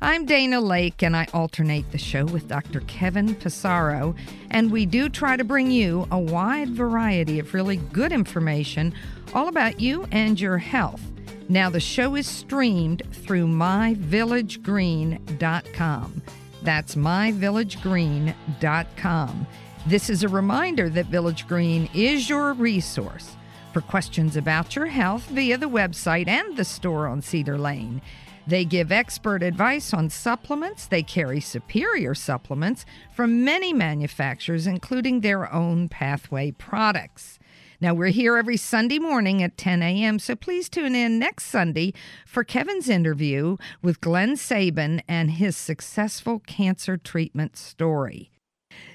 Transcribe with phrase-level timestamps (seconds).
[0.00, 2.80] I'm Dana Laake, and I alternate the show with Dr.
[2.80, 4.14] Kevin Passero,
[4.50, 8.92] and we do try to bring you a wide variety of really good information
[9.32, 11.00] all about you and your health.
[11.48, 16.22] Now, the show is streamed through myvillagegreen.com.
[16.62, 19.46] That's myvillagegreen.com.
[19.86, 23.34] This is a reminder that Village Green is your resource
[23.72, 28.02] for questions about your health via the website and the store on Cedar Lane.
[28.48, 30.86] They give expert advice on supplements.
[30.86, 37.40] They carry superior supplements from many manufacturers, including their own pathway products.
[37.80, 41.92] Now, we're here every Sunday morning at 10 a.m., so please tune in next Sunday
[42.24, 48.30] for Kevin's interview with Glenn Sabin and his successful cancer treatment story.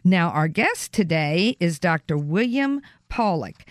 [0.03, 2.17] Now, our guest today is Dr.
[2.17, 3.67] William Pawluk.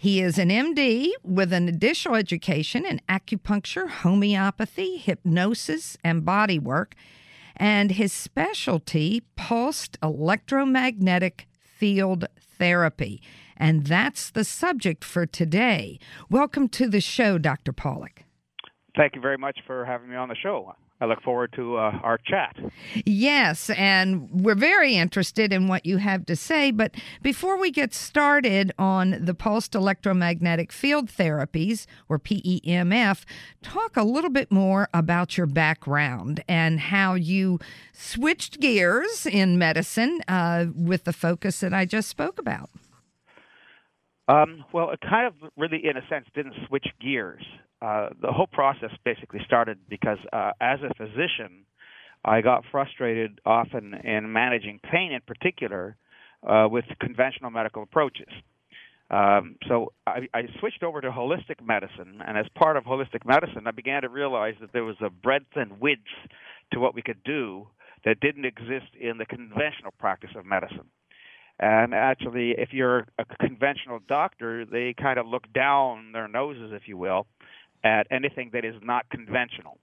[0.00, 6.92] He is an MD with an additional education in acupuncture, homeopathy, hypnosis, and bodywork,
[7.56, 13.20] and his specialty, pulsed electromagnetic field therapy.
[13.56, 15.98] And that's the subject for today.
[16.30, 17.72] Welcome to the show, Dr.
[17.72, 18.18] Pawluk.
[18.96, 20.74] Thank you very much for having me on the show.
[21.00, 22.56] I look forward to uh, our chat.
[23.06, 26.72] Yes, and we're very interested in what you have to say.
[26.72, 33.24] But before we get started on the pulsed electromagnetic field therapies, or PEMF,
[33.62, 37.60] talk a little bit more about your background and how you
[37.92, 42.70] switched gears in medicine uh, with the focus that I just spoke about.
[44.26, 47.42] Um, well, it kind of really, in a sense, didn't switch gears.
[47.80, 51.64] Uh, the whole process basically started because, uh, as a physician,
[52.24, 55.96] I got frustrated often in managing pain, in particular,
[56.46, 58.28] uh, with conventional medical approaches.
[59.10, 63.66] Um, so I, I switched over to holistic medicine, and as part of holistic medicine,
[63.66, 66.02] I began to realize that there was a breadth and width
[66.72, 67.68] to what we could do
[68.04, 70.90] that didn't exist in the conventional practice of medicine.
[71.60, 76.86] And actually, if you're a conventional doctor, they kind of look down their noses, if
[76.86, 77.26] you will,
[77.84, 79.78] at anything that is not conventional.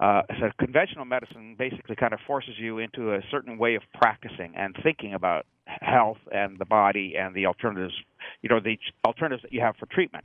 [0.00, 4.54] Uh, so conventional medicine basically kind of forces you into a certain way of practicing
[4.56, 7.92] and thinking about health and the body and the alternatives,
[8.40, 10.24] you know, the alternatives that you have for treatment.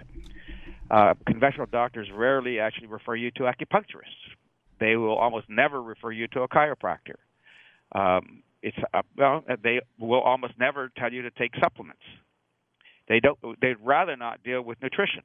[0.89, 4.35] Uh, conventional doctors rarely actually refer you to acupuncturists.
[4.79, 7.15] They will almost never refer you to a chiropractor.
[7.93, 12.01] Um, it's uh, well, they will almost never tell you to take supplements.
[13.07, 13.37] They don't.
[13.61, 15.21] They'd rather not deal with nutrition.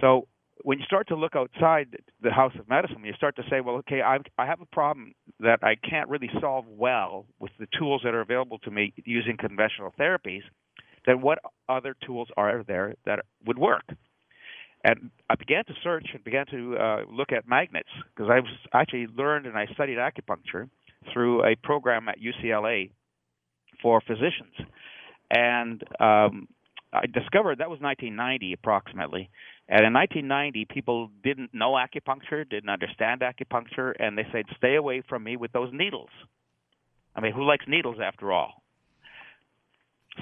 [0.00, 0.26] So
[0.62, 3.76] when you start to look outside the house of medicine, you start to say, well,
[3.76, 8.02] okay, I, I have a problem that I can't really solve well with the tools
[8.04, 10.42] that are available to me using conventional therapies.
[11.06, 13.84] Then what other tools are there that would work?
[14.82, 18.50] And I began to search and began to uh, look at magnets because I was
[18.72, 20.68] actually learned and I studied acupuncture
[21.12, 22.90] through a program at UCLA
[23.82, 24.54] for physicians.
[25.30, 26.48] And um,
[26.92, 29.30] I discovered that was 1990 approximately.
[29.68, 35.02] And in 1990, people didn't know acupuncture, didn't understand acupuncture, and they said, stay away
[35.08, 36.10] from me with those needles.
[37.16, 38.62] I mean, who likes needles after all?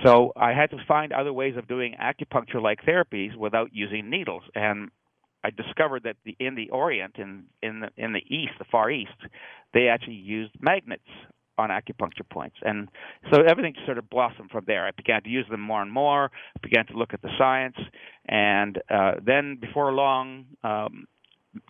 [0.03, 4.43] So I had to find other ways of doing acupuncture like therapies without using needles.
[4.55, 4.91] And
[5.45, 8.91] I discovered that the, in the Orient, in in the, in the East, the Far
[8.91, 9.13] East,
[9.75, 11.03] they actually used magnets
[11.59, 12.89] on acupuncture points, and
[13.33, 14.87] so everything sort of blossomed from there.
[14.87, 16.31] I began to use them more and more.
[16.63, 17.77] Began to look at the science,
[18.27, 21.07] and uh, then before long, um,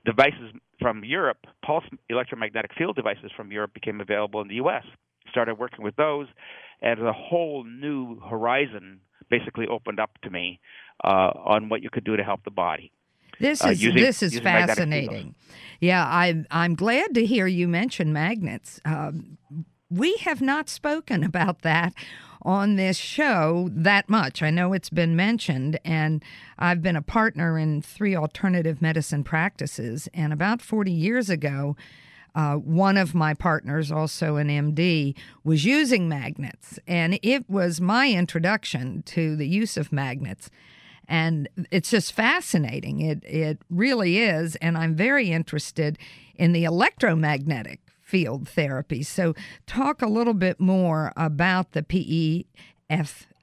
[0.05, 4.85] devices from Europe, pulse electromagnetic field devices from Europe, became available in the U.S.
[5.31, 6.27] Started working with those,
[6.83, 10.61] and a whole new horizon basically opened up to me
[11.03, 12.93] uh, on what you could do to help the body.
[13.41, 15.35] This uh, is using, this is fascinating.
[15.81, 18.81] Yeah, I'm I'm glad to hear you mention magnets.
[18.85, 19.39] Um,
[19.95, 21.95] we have not spoken about that
[22.43, 24.43] on this show that much.
[24.43, 26.23] I know it's been mentioned, and
[26.59, 30.09] I've been a partner in three alternative medicine practices.
[30.13, 31.77] And about 40 years ago,
[32.35, 35.15] uh, one of my partners, also an MD,
[35.45, 40.51] was using magnets, and it was my introduction to the use of magnets.
[41.07, 43.01] And it's just fascinating.
[43.01, 45.99] It it really is, and I'm very interested
[46.35, 47.84] in the electromagnetic
[48.15, 49.03] field therapy.
[49.03, 49.35] So,
[49.67, 52.47] talk a little bit more about the PEF,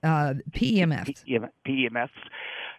[0.02, 1.26] uh, PEMFs.
[1.68, 2.10] PEMFs.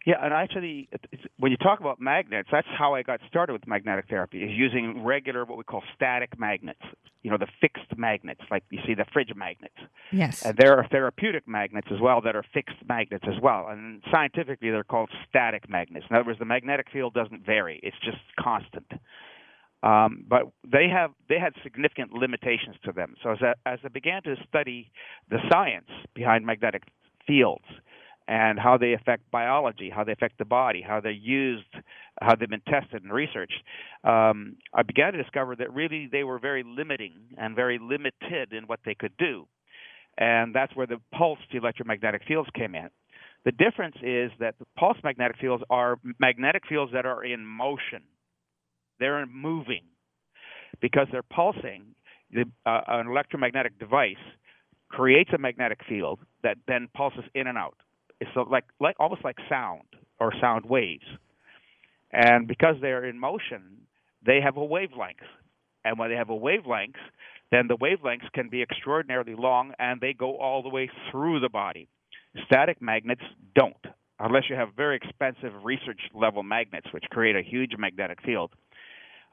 [0.07, 0.89] Yeah, and actually,
[1.37, 4.43] when you talk about magnets, that's how I got started with magnetic therapy.
[4.43, 6.81] Is using regular, what we call static magnets.
[7.23, 9.77] You know, the fixed magnets, like you see the fridge magnets.
[10.11, 10.45] Yes.
[10.45, 13.69] And there are therapeutic magnets as well that are fixed magnets as well.
[13.69, 16.07] And scientifically, they're called static magnets.
[16.09, 18.91] In other words, the magnetic field doesn't vary; it's just constant.
[19.83, 23.15] Um, but they have they had significant limitations to them.
[23.23, 24.93] So as I, as I began to study
[25.29, 26.85] the science behind magnetic
[27.27, 27.65] fields
[28.29, 31.75] and how they affect biology, how they affect the body, how they're used,
[32.21, 33.61] how they've been tested and researched,
[34.05, 38.65] um, I began to discover that really they were very limiting and very limited in
[38.69, 39.49] what they could do.
[40.17, 42.89] And that's where the pulsed electromagnetic fields came in.
[43.45, 48.03] The difference is that the pulse magnetic fields are magnetic fields that are in motion
[48.99, 49.83] they're moving
[50.81, 51.95] because they're pulsing.
[52.33, 54.17] The, uh, an electromagnetic device
[54.89, 57.77] creates a magnetic field that then pulses in and out.
[58.21, 59.83] It's so like like almost like sound
[60.21, 61.05] or sound waves.
[62.13, 63.87] And because they're in motion,
[64.25, 65.27] they have a wavelength.
[65.85, 66.97] And when they have a wavelength,
[67.51, 71.49] then the wavelengths can be extraordinarily long and they go all the way through the
[71.49, 71.89] body.
[72.47, 73.23] Static magnets
[73.55, 73.85] don't,
[74.19, 78.53] unless you have very expensive research level magnets, which create a huge magnetic field.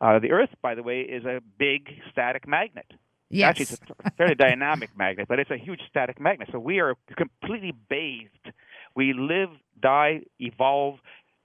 [0.02, 2.86] Uh, the Earth, by the way, is a big static magnet.
[3.30, 3.50] Yes.
[3.50, 6.50] Actually, it's a fairly dynamic magnet, but it's a huge static magnet.
[6.52, 8.54] So we are completely bathed.
[8.96, 9.50] We live,
[9.80, 11.00] die, evolve.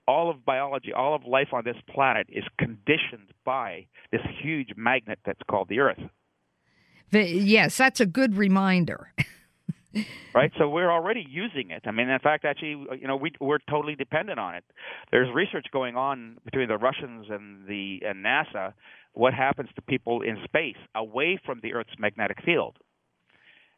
[0.07, 5.19] All of biology, all of life on this planet is conditioned by this huge magnet
[5.25, 5.99] that's called the Earth.
[7.11, 9.13] The, yes, that's a good reminder.
[10.33, 10.51] right?
[10.57, 11.83] So we're already using it.
[11.85, 14.63] I mean, in fact, actually, you know, we we're totally dependent on it.
[15.11, 18.73] There's research going on between the Russians and the and NASA.
[19.13, 22.77] What happens to people in space away from the Earth's magnetic field?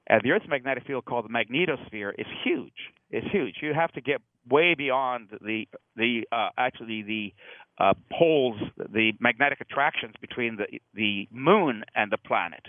[0.08, 2.94] And the Earth's magnetic field, called the magnetosphere, is huge.
[3.12, 3.56] It's huge.
[3.62, 7.34] You have to get way beyond the the uh, actually the
[7.78, 12.64] uh, poles, the magnetic attractions between the the moon and the planet.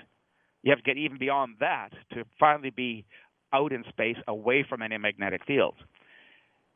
[0.62, 3.04] You have to get even beyond that to finally be
[3.52, 5.78] out in space away from any magnetic fields.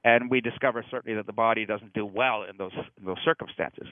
[0.05, 3.87] And we discover certainly that the body doesn't do well in those in those circumstances.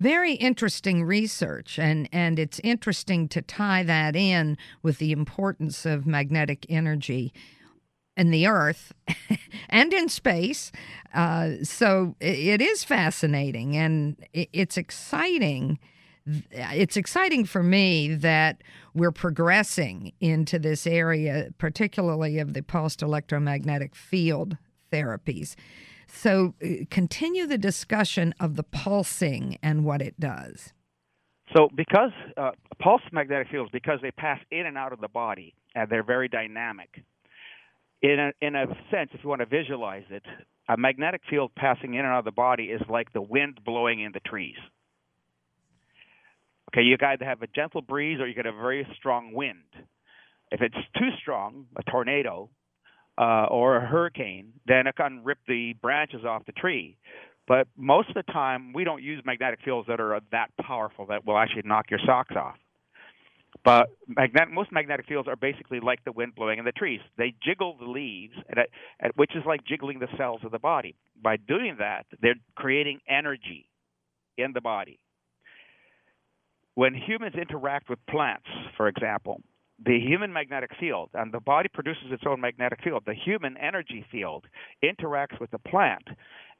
[0.00, 6.06] Very interesting research, and, and it's interesting to tie that in with the importance of
[6.06, 7.32] magnetic energy
[8.16, 8.92] in the Earth
[9.68, 10.70] and in space.
[11.12, 15.80] Uh, so it, is fascinating and it, it's exciting
[16.50, 18.62] it's exciting for me that
[18.94, 24.56] we're progressing into this area, particularly of the pulsed electromagnetic field
[24.92, 25.54] therapies.
[26.06, 30.72] So, uh, continue the discussion of the pulsing and what it does.
[31.54, 32.50] So, because uh,
[33.12, 37.02] magnetic fields, because they pass in and out of the body and they're very dynamic,
[38.00, 40.22] in a, in a sense, if you want to visualize it,
[40.68, 44.00] a magnetic field passing in and out of the body is like the wind blowing
[44.00, 44.56] in the trees.
[46.68, 49.64] Okay, you either have a gentle breeze or you get a very strong wind.
[50.50, 52.50] If it's too strong, a tornado
[53.16, 56.96] uh, or a hurricane, then it can rip the branches off the tree.
[57.46, 61.24] But most of the time, we don't use magnetic fields that are that powerful that
[61.26, 62.56] will actually knock your socks off.
[63.64, 67.00] But magnet, most magnetic fields are basically like the wind blowing in the trees.
[67.16, 68.58] They jiggle the leaves, at,
[69.00, 70.94] at, which is like jiggling the cells of the body.
[71.20, 73.70] By doing that, they're creating energy
[74.36, 75.00] in the body
[76.78, 79.42] when humans interact with plants, for example,
[79.84, 84.06] the human magnetic field, and the body produces its own magnetic field, the human energy
[84.12, 84.44] field
[84.84, 86.04] interacts with the plant,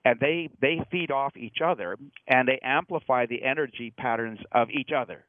[0.05, 1.97] and they, they feed off each other,
[2.27, 5.25] and they amplify the energy patterns of each other.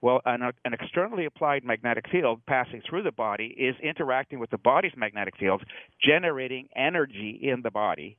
[0.00, 4.58] Well, an, an, externally applied magnetic field passing through the body is interacting with the
[4.58, 5.62] body's magnetic field,
[6.04, 8.16] generating energy in the body,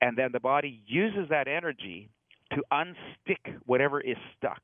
[0.00, 2.10] and then the body uses that energy
[2.50, 4.60] to unstick whatever is stuck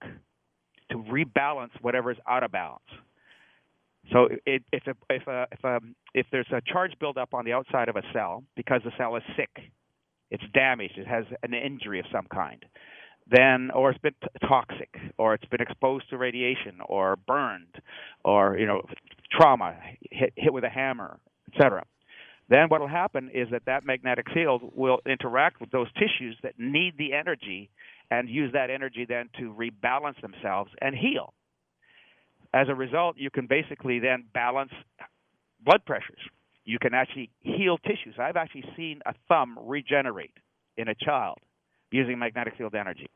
[0.91, 2.83] to rebalance whatever is out of balance.
[4.13, 5.79] So it, if a, if a, if a,
[6.15, 9.23] if there's a charge buildup on the outside of a cell because the cell is
[9.37, 9.51] sick,
[10.31, 12.65] it's damaged, it has an injury of some kind,
[13.29, 17.75] then or it's been t- toxic, or it's been exposed to radiation, or burned,
[18.25, 18.83] or you know
[19.33, 19.75] trauma,
[20.11, 21.19] hit, hit with a hammer,
[21.53, 21.85] etc.
[22.49, 26.55] Then what will happen is that that magnetic field will interact with those tissues that
[26.59, 27.71] need the energy
[28.11, 31.35] and use that energy then to rebalance themselves and heal.
[32.55, 34.73] As a result, you can basically then balance
[35.65, 36.21] blood pressures.
[36.65, 38.15] You can actually heal tissues.
[38.19, 40.35] I've actually seen a thumb regenerate
[40.77, 41.39] in a child
[41.91, 43.09] using magnetic field energy.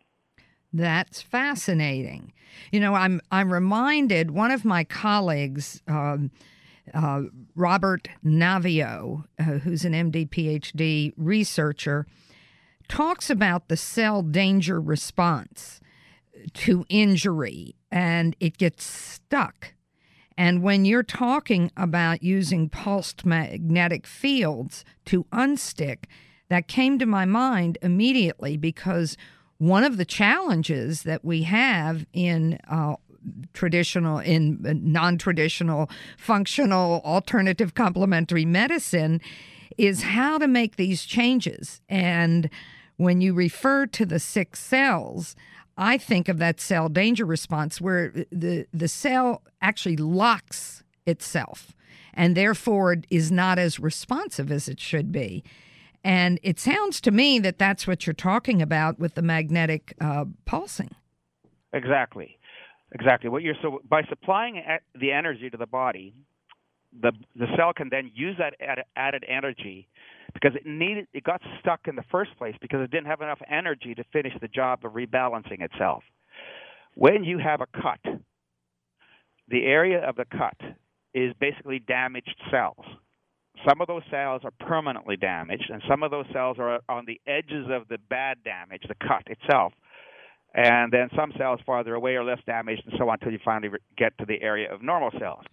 [0.72, 2.32] That's fascinating.
[2.70, 6.30] You know, I'm I'm reminded one of my colleagues, um,
[6.94, 7.22] uh,
[7.56, 12.06] Robert Naviaux, uh, who's an MD PhD researcher,
[12.90, 15.80] talks about the cell danger response
[16.52, 19.74] to injury, and it gets stuck.
[20.36, 26.04] And when you're talking about using pulsed magnetic fields to unstick,
[26.48, 29.16] that came to my mind immediately because
[29.58, 32.96] one of the challenges that we have in uh,
[33.52, 39.20] traditional in non-traditional functional alternative complementary medicine
[39.76, 42.50] is how to make these changes and
[43.00, 45.34] when you refer to the six cells
[45.76, 51.74] i think of that cell danger response where the the cell actually locks itself
[52.14, 55.42] and therefore is not as responsive as it should be
[56.02, 60.24] and it sounds to me that that's what you're talking about with the magnetic uh,
[60.46, 60.90] pulsing.
[61.72, 62.38] Exactly,
[62.92, 63.28] exactly.
[63.28, 64.62] What you're so by supplying
[64.94, 66.14] the energy to the body,
[66.98, 68.54] the the cell can then use that
[68.96, 69.88] added energy
[70.34, 73.40] because it needed it got stuck in the first place because it didn't have enough
[73.48, 76.02] energy to finish the job of rebalancing itself.
[76.94, 78.00] When you have a cut,
[79.48, 80.56] the area of the cut
[81.14, 82.84] is basically damaged cells
[83.68, 87.20] some of those cells are permanently damaged, and some of those cells are on the
[87.26, 89.72] edges of the bad damage, the cut itself.
[90.54, 93.70] And then some cells farther away are less damaged, and so on until you finally
[93.96, 95.44] get to the area of normal cells.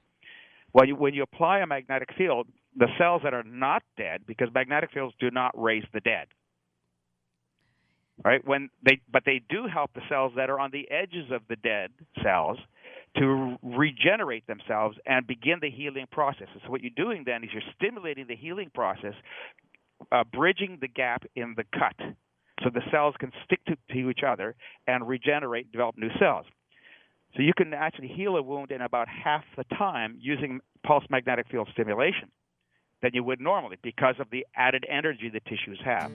[0.77, 4.49] When you, when you apply a magnetic field, the cells that are not dead, because
[4.53, 6.27] magnetic fields do not raise the dead,
[8.23, 8.45] right?
[8.45, 11.55] When they, but they do help the cells that are on the edges of the
[11.55, 11.89] dead
[12.21, 12.59] cells
[13.17, 16.47] to regenerate themselves and begin the healing process.
[16.63, 19.15] So what you're doing then is you're stimulating the healing process,
[20.11, 21.95] uh, bridging the gap in the cut,
[22.63, 24.53] so the cells can stick to, to each other
[24.85, 26.45] and regenerate, develop new cells.
[27.35, 31.47] So you can actually heal a wound in about half the time using pulse magnetic
[31.49, 32.29] field stimulation
[33.01, 36.11] than you would normally because of the added energy the tissues have.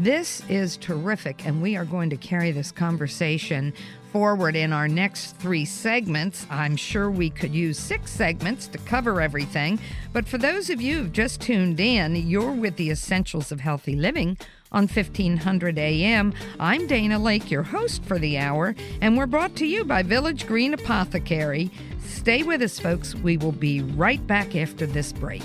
[0.00, 3.72] This is terrific, and we are going to carry this conversation
[4.12, 6.46] forward in our next three segments.
[6.50, 9.80] I'm sure we could use six segments to cover everything,
[10.12, 13.96] but for those of you who've just tuned in, you're with the Essentials of Healthy
[13.96, 14.38] Living
[14.72, 16.32] on 1500 AM.
[16.60, 20.46] I'm Dana Laake, your host for the hour, and we're brought to you by Village
[20.46, 21.70] Green Apothecary.
[22.04, 23.14] Stay with us, folks.
[23.14, 25.42] We will be right back after this break.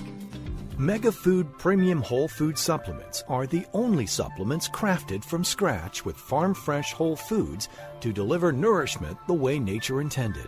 [0.78, 6.94] Megafood Premium Whole Food Supplements are the only supplements crafted from scratch with farm fresh
[6.94, 7.70] whole foods
[8.02, 10.48] to deliver nourishment the way nature intended.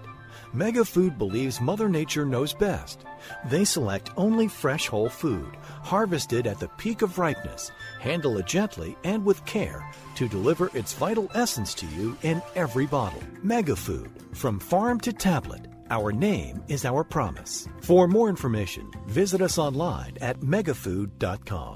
[0.53, 3.05] Megafood believes Mother Nature knows best.
[3.45, 8.95] They select only fresh whole food, harvested at the peak of ripeness, handle it gently
[9.03, 13.23] and with care to deliver its vital essence to you in every bottle.
[13.43, 17.67] Megafood, from farm to tablet our name is our promise.
[17.81, 21.75] For more information, visit us online at megafood.com.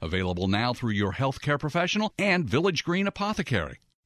[0.00, 3.78] Available now through your healthcare professional and Village Green Apothecary.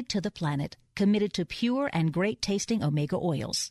[0.00, 3.70] committed to the planet, committed to pure and great tasting omega oils.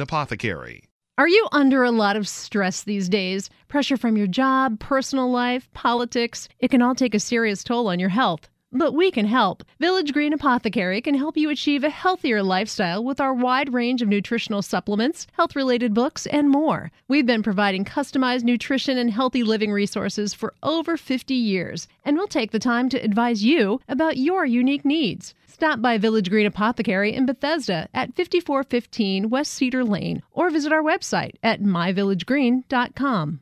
[0.00, 0.84] Apothecary.
[1.16, 3.50] Are you under a lot of stress these days?
[3.68, 6.48] Pressure from your job, personal life, politics?
[6.58, 8.48] It can all take a serious toll on your health.
[8.72, 9.64] But we can help.
[9.80, 14.06] Village Green Apothecary can help you achieve a healthier lifestyle with our wide range of
[14.06, 16.92] nutritional supplements, health related books, and more.
[17.08, 22.28] We've been providing customized nutrition and healthy living resources for over 50 years, and we'll
[22.28, 25.34] take the time to advise you about your unique needs.
[25.48, 30.82] Stop by Village Green Apothecary in Bethesda at 5415 West Cedar Lane or visit our
[30.82, 33.40] website at myvillagegreen.com.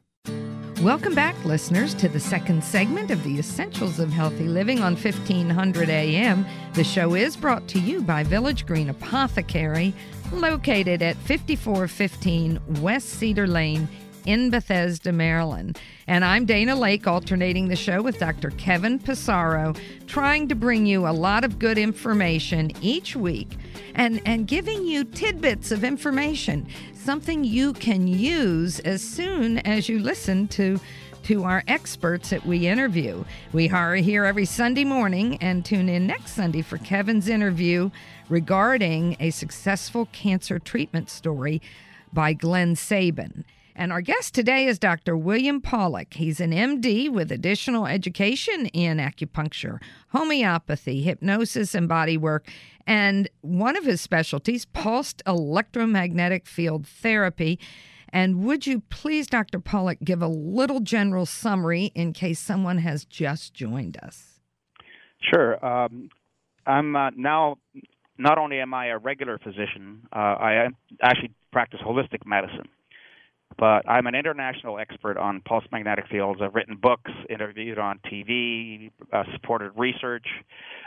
[0.83, 5.89] Welcome back, listeners, to the second segment of the Essentials of Healthy Living on 1500
[5.91, 6.47] AM.
[6.75, 9.93] The show is brought to you by Village Green Apothecary,
[10.33, 13.89] located at 5415 West Cedar Lane
[14.29, 15.81] in Bethesda, Maryland.
[16.07, 18.51] And I'm Dana Laake, alternating the show with Dr.
[18.51, 19.75] Kevin Passero,
[20.07, 23.49] trying to bring you a lot of good information each week
[23.95, 29.99] and, and giving you tidbits of information, something you can use as soon as you
[29.99, 30.79] listen to
[31.23, 33.25] to our experts that we interview.
[33.55, 37.91] We are here every Sunday morning and tune in next Sunday for Kevin's interview
[38.29, 41.63] regarding a successful cancer treatment story
[42.13, 43.47] by Glenn Sabin.
[43.79, 45.17] And our guest today is Dr.
[45.17, 46.15] William Pawluk.
[46.15, 52.49] He's an MD with additional education in acupuncture, homeopathy, hypnosis, and body work.
[52.89, 57.61] And one of his specialties, pulsed electromagnetic field therapy.
[58.09, 59.61] And would you please, Dr.
[59.61, 64.41] Pawluk, give a little general summary in case someone has just joined us?
[65.21, 65.65] Sure.
[65.65, 66.09] Um,
[66.67, 67.59] I'm uh, now
[68.19, 70.69] not only am I a regular physician, uh, I
[71.01, 72.69] actually practice holistic medicine.
[73.57, 76.41] But I'm an international expert on pulse magnetic fields.
[76.43, 80.27] I've written books, interviewed on TV, uh, supported research.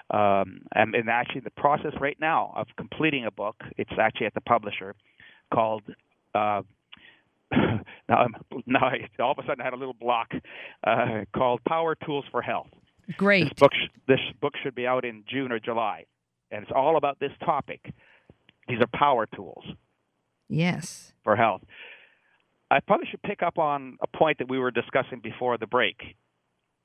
[0.09, 3.55] Um, I'm in actually the process right now of completing a book.
[3.77, 4.95] It's actually at the publisher
[5.53, 5.83] called.
[6.33, 6.61] Uh,
[7.51, 8.35] now, I'm,
[8.65, 10.31] now I, all of a sudden I had a little block
[10.85, 12.69] uh, called Power Tools for Health.
[13.17, 13.49] Great.
[13.49, 16.05] This book, sh- this book should be out in June or July,
[16.51, 17.93] and it's all about this topic.
[18.67, 19.65] These are power tools.
[20.47, 21.13] Yes.
[21.23, 21.61] For health.
[22.71, 25.97] I probably should pick up on a point that we were discussing before the break.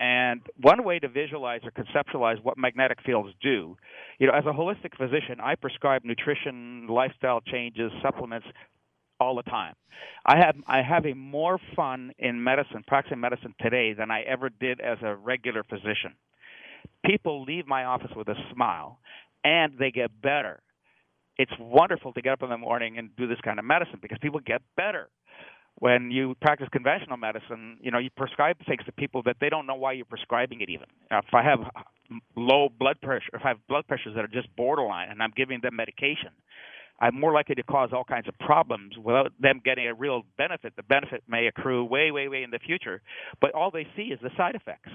[0.01, 3.77] And one way to visualize or conceptualize what magnetic fields do,
[4.19, 8.47] you know, as a holistic physician, I prescribe nutrition, lifestyle changes, supplements
[9.21, 9.75] all the time.
[10.27, 14.51] I have I have a more fun in medicine, practicing medicine today than I ever
[14.51, 16.15] did as a regular physician.
[17.07, 18.99] People leave my office with a smile
[19.45, 20.61] and they get better.
[21.39, 24.19] It's wonderful to get up in the morning and do this kind of medicine because
[24.21, 25.09] people get better
[25.79, 29.67] when you practice conventional medicine, you know, you prescribe things to people that they don't
[29.67, 30.87] know why you're prescribing it even.
[31.11, 31.61] If I have
[32.35, 35.61] low blood pressure, if I have blood pressures that are just borderline and I'm giving
[35.63, 36.31] them medication,
[36.99, 40.75] I'm more likely to cause all kinds of problems without them getting a real benefit.
[40.77, 43.03] The benefit may accrue way, way, way in the future,
[43.41, 44.89] but all they see is the side effects.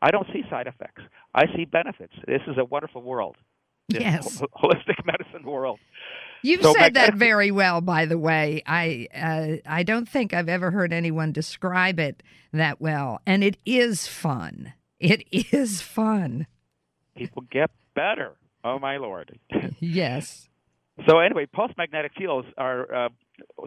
[0.00, 1.02] I don't see side effects.
[1.34, 2.14] I see benefits.
[2.26, 3.36] This is a wonderful world.
[3.88, 4.40] Yes.
[4.62, 5.80] Holistic medicine world.
[6.42, 8.62] You've so said that very well, by the way.
[8.66, 12.22] I uh, I don't think I've ever heard anyone describe it
[12.52, 14.72] that well, and it is fun.
[14.98, 16.46] It is fun.
[17.16, 18.36] People get better.
[18.64, 19.38] Oh my lord.
[19.80, 20.48] yes.
[21.08, 23.08] So anyway, pulse magnetic fields are uh,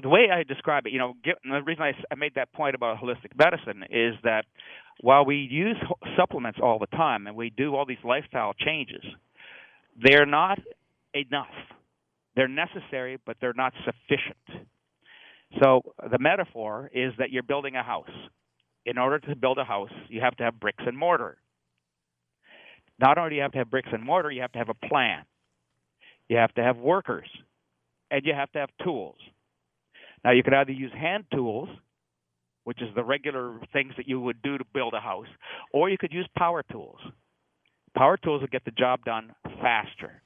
[0.02, 0.94] the way I describe it.
[0.94, 4.46] You know, get, the reason I, I made that point about holistic medicine is that
[5.02, 5.78] while we use
[6.16, 9.04] supplements all the time and we do all these lifestyle changes,
[10.00, 10.60] they're not
[11.14, 11.48] enough
[12.36, 14.68] they're necessary, but they're not sufficient.
[15.62, 18.10] So the metaphor is that you're building a house.
[18.86, 21.38] In order to build a house, you have to have bricks and mortar.
[23.00, 24.88] Not only do you have to have bricks and mortar, you have to have a
[24.88, 25.24] plan.
[26.28, 27.28] You have to have workers,
[28.10, 29.18] and you have to have tools.
[30.24, 31.70] Now, you can either use hand tools,
[32.64, 35.28] which is the regular things that you would do to build a house,
[35.74, 37.00] or you could use power tools.
[37.96, 40.23] Power tools will get the job done faster.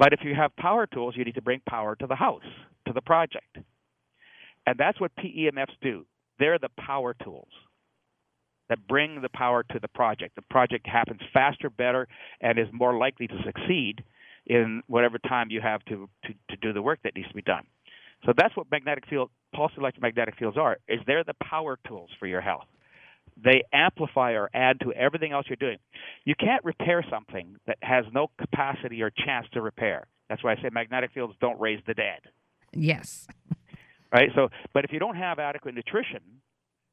[0.00, 2.42] But if you have power tools, you need to bring power to the house,
[2.86, 3.58] to the project.
[4.66, 6.06] And that's what PEMFs do.
[6.38, 7.50] They're the power tools
[8.70, 10.36] that bring the power to the project.
[10.36, 12.08] The project happens faster, better,
[12.40, 14.02] and is more likely to succeed
[14.46, 17.42] in whatever time you have to, to, to do the work that needs to be
[17.42, 17.66] done.
[18.24, 20.78] So that's what magnetic field, pulse electromagnetic fields are.
[20.88, 22.64] Is they're the power tools for your health.
[23.42, 25.78] They amplify or add to everything else you're doing.
[26.24, 30.06] You can't repair something that has no capacity or chance to repair.
[30.28, 32.20] That's why I say magnetic fields don't raise the dead.
[32.72, 33.26] Yes.
[34.12, 34.30] Right.
[34.34, 36.18] So, but if you don't have adequate nutrition,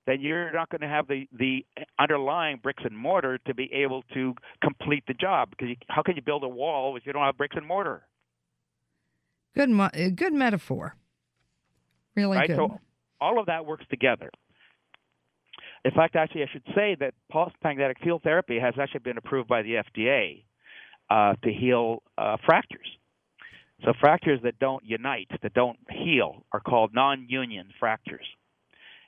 [0.06, 1.66] then you're not going to have the the
[2.00, 5.50] underlying bricks and mortar to be able to complete the job.
[5.50, 8.04] Because you, how can you build a wall if you don't have bricks and mortar?
[9.56, 10.96] Good, uh, good metaphor.
[12.16, 12.48] Really right?
[12.48, 12.56] good.
[12.56, 12.80] So
[13.20, 14.30] all of that works together.
[15.88, 19.48] In fact, actually, I should say that pulse magnetic field therapy has actually been approved
[19.48, 20.44] by the FDA
[21.10, 22.88] uh, to heal uh, fractures.
[23.86, 28.26] So fractures that don't unite, that don't heal, are called non-union fractures.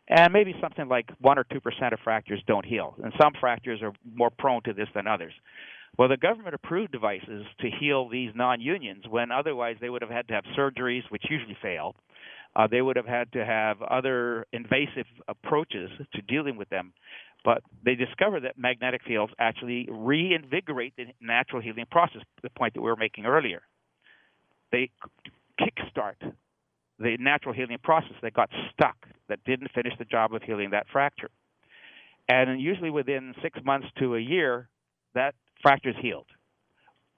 [0.07, 3.81] And maybe something like one or two percent of fractures don't heal, and some fractures
[3.81, 5.33] are more prone to this than others.
[5.97, 10.29] Well, the government approved devices to heal these non-unions when otherwise they would have had
[10.29, 11.93] to have surgeries, which usually fail.
[12.55, 16.93] Uh, they would have had to have other invasive approaches to dealing with them.
[17.45, 22.81] But they discovered that magnetic fields actually reinvigorate the natural healing process, the point that
[22.81, 23.61] we were making earlier.
[24.71, 24.89] They
[25.59, 26.33] kickstart
[26.99, 28.97] the natural healing process that got stuck,
[29.29, 31.29] that didn't finish the job of healing that fracture.
[32.27, 34.67] And usually within six months to a year,
[35.15, 36.27] that fracture is healed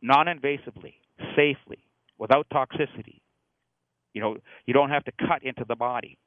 [0.01, 0.95] non invasively,
[1.35, 1.83] safely,
[2.17, 3.21] without toxicity.
[4.13, 6.17] You know, you don't have to cut into the body.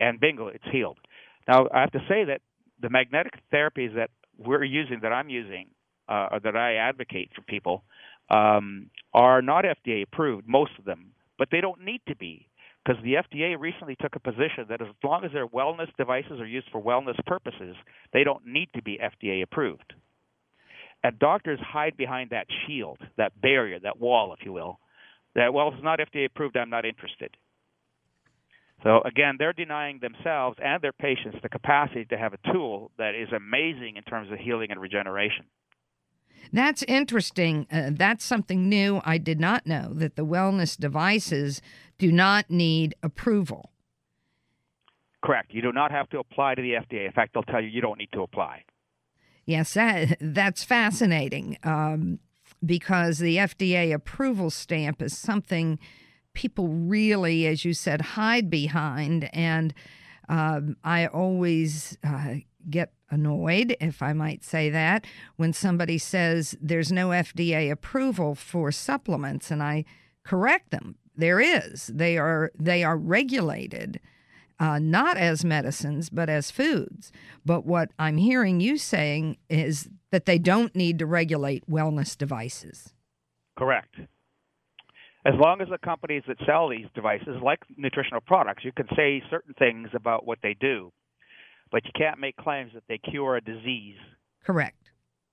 [0.00, 0.98] And bingo, it's healed.
[1.46, 2.40] Now, I have to say that
[2.80, 5.68] the magnetic therapies that we're using, that I'm using,
[6.08, 7.84] uh, or that I advocate for people,
[8.30, 12.48] um, are not FDA approved, most of them, but they don't need to be
[12.84, 16.46] because the FDA recently took a position that as long as their wellness devices are
[16.46, 17.76] used for wellness purposes,
[18.12, 19.94] they don't need to be FDA approved.
[21.02, 24.78] And doctors hide behind that shield, that barrier, that wall, if you will,
[25.34, 27.36] that, well, if it's not FDA approved, I'm not interested.
[28.82, 33.14] So again, they're denying themselves and their patients the capacity to have a tool that
[33.14, 35.46] is amazing in terms of healing and regeneration.
[36.52, 37.66] That's interesting.
[37.72, 39.00] Uh, that's something new.
[39.04, 41.62] I did not know that the wellness devices
[41.98, 43.70] do not need approval.
[45.24, 45.54] Correct.
[45.54, 47.06] You do not have to apply to the FDA.
[47.06, 48.64] In fact, they'll tell you you don't need to apply.
[49.46, 52.18] Yes, that, that's fascinating um,
[52.64, 55.78] because the FDA approval stamp is something
[56.34, 59.30] people really, as you said, hide behind.
[59.32, 59.72] And
[60.28, 62.36] um, I always uh,
[62.68, 68.72] get annoyed, if I might say that, when somebody says there's no FDA approval for
[68.72, 69.84] supplements, and I
[70.24, 70.96] correct them.
[71.16, 71.86] There is.
[71.94, 74.00] They are they are regulated,
[74.58, 77.12] uh, not as medicines but as foods.
[77.46, 82.92] But what I'm hearing you saying is that they don't need to regulate wellness devices.
[83.56, 83.94] Correct.
[85.26, 89.22] As long as the companies that sell these devices, like nutritional products, you can say
[89.30, 90.92] certain things about what they do
[91.74, 93.96] but you can't make claims that they cure a disease.
[94.46, 94.78] Correct.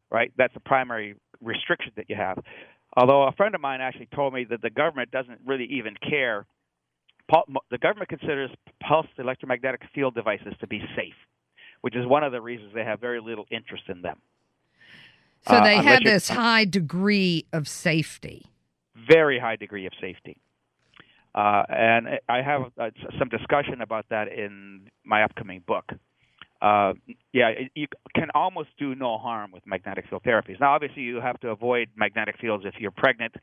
[0.10, 0.34] Right?
[0.38, 2.40] That's the primary restriction that you have.
[2.98, 6.48] Although a friend of mine actually told me that the government doesn't really even care.
[7.30, 8.50] The government considers
[8.86, 11.14] pulsed electromagnetic field devices to be safe,
[11.82, 14.18] which is one of the reasons they have very little interest in them.
[15.48, 18.46] So they uh, have this high degree of safety.
[19.08, 20.38] Very high degree of safety.
[21.34, 25.92] Uh, and I have uh, some discussion about that in my upcoming book
[26.62, 26.94] uh,
[27.34, 30.60] yeah, you can almost do no harm with magnetic field therapies.
[30.60, 33.36] Now, obviously, you have to avoid magnetic fields if you're pregnant,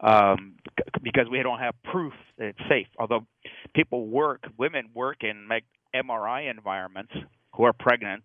[0.00, 0.54] um,
[1.02, 2.86] because we don't have proof that it's safe.
[2.98, 3.26] Although
[3.74, 5.48] people work, women work in
[5.94, 7.12] MRI environments
[7.54, 8.22] who are pregnant.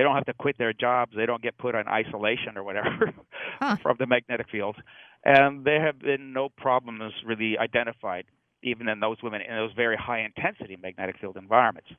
[0.00, 1.12] They don't have to quit their jobs.
[1.14, 3.12] They don't get put on isolation or whatever
[3.60, 3.76] huh.
[3.82, 4.78] from the magnetic fields,
[5.26, 8.24] and there have been no problems really identified,
[8.62, 11.90] even in those women in those very high intensity magnetic field environments.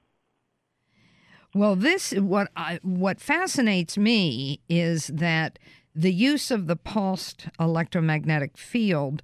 [1.53, 5.59] Well, this what I, what fascinates me is that
[5.93, 9.21] the use of the pulsed electromagnetic field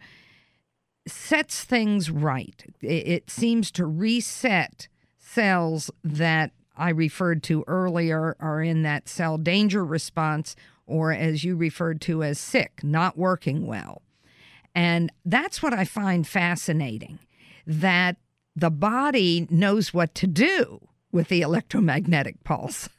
[1.08, 2.64] sets things right.
[2.84, 4.88] It seems to reset
[5.18, 11.56] cells that I referred to earlier are in that cell danger response, or as you
[11.56, 14.04] referred to as sick, not working well.
[14.76, 17.20] And that's what I find fascinating
[17.66, 18.18] that
[18.56, 22.90] the body knows what to do with the electromagnetic pulse.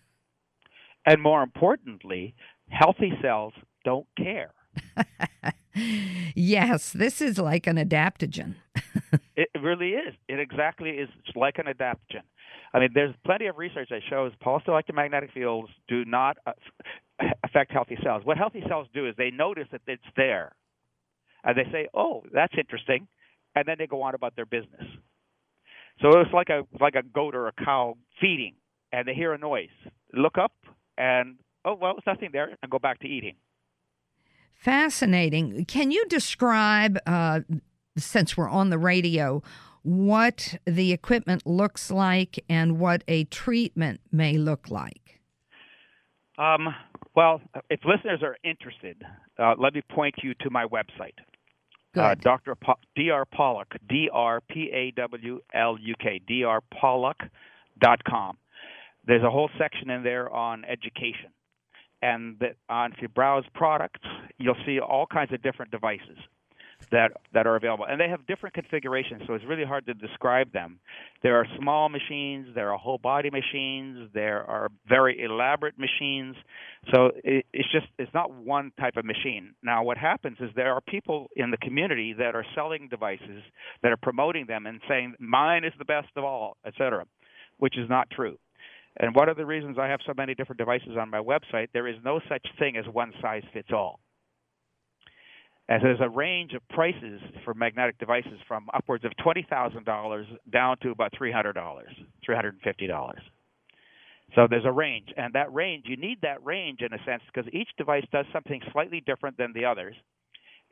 [1.07, 2.35] And more importantly,
[2.69, 4.53] healthy cells don't care.
[6.35, 8.57] yes, this is like an adaptogen.
[9.37, 10.15] it really is.
[10.29, 12.23] It exactly is like an adaptogen.
[12.73, 16.53] I mean, there's plenty of research that shows pulsed electromagnetic fields do not uh,
[17.45, 18.23] affect healthy cells.
[18.25, 20.55] What healthy cells do is they notice that it's there,
[21.45, 23.09] and they say, "Oh, that's interesting,"
[23.55, 24.85] and then they go on about their business.
[26.01, 28.55] So it's like a like a goat or a cow feeding,
[28.93, 29.69] and they hear a noise,
[30.13, 30.53] look up,
[30.97, 33.37] and oh well, it's nothing there, and go back to eating.
[34.55, 35.65] Fascinating.
[35.67, 37.41] Can you describe, uh,
[37.97, 39.41] since we're on the radio,
[39.83, 45.21] what the equipment looks like and what a treatment may look like?
[46.39, 46.73] Um,
[47.15, 49.03] well, if listeners are interested,
[49.39, 51.19] uh, let me point you to my website.
[51.97, 52.55] Uh, Dr.
[52.55, 53.25] Pa- Dr.
[53.35, 58.39] Pawluk, D R P A W L U K, drpawluk.com.
[59.07, 61.31] There's a whole section in there on education.
[62.01, 64.07] And that, uh, if you browse products,
[64.39, 66.19] you'll see all kinds of different devices
[66.91, 70.53] that that are available, and they have different configurations, so it's really hard to describe
[70.53, 70.79] them.
[71.23, 76.37] There are small machines, there are whole body machines, there are very elaborate machines.
[76.95, 79.55] So it, it's just it's not one type of machine.
[79.63, 83.43] Now, what happens is there are people in the community that are selling devices
[83.83, 87.05] that are promoting them and saying mine is the best of all, etc.,
[87.59, 88.39] which is not true.
[89.01, 91.87] And one of the reasons I have so many different devices on my website, there
[91.87, 94.01] is no such thing as one size fits all
[95.69, 100.91] as there's a range of prices for magnetic devices from upwards of $20,000 down to
[100.91, 101.55] about $300,
[102.29, 103.15] $350.
[104.35, 107.51] So there's a range, and that range, you need that range in a sense because
[107.53, 109.95] each device does something slightly different than the others.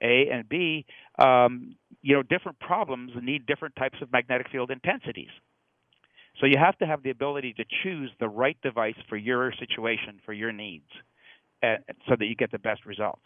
[0.03, 0.85] A and B,
[1.19, 5.31] um, you know, different problems need different types of magnetic field intensities.
[6.41, 10.21] So you have to have the ability to choose the right device for your situation,
[10.27, 10.89] for your needs,
[11.63, 11.79] and,
[12.09, 13.25] so that you get the best results.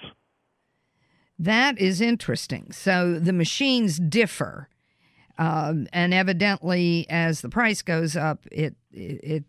[1.41, 2.71] That is interesting.
[2.71, 4.69] So the machines differ,
[5.39, 9.45] um, and evidently, as the price goes up, it, it,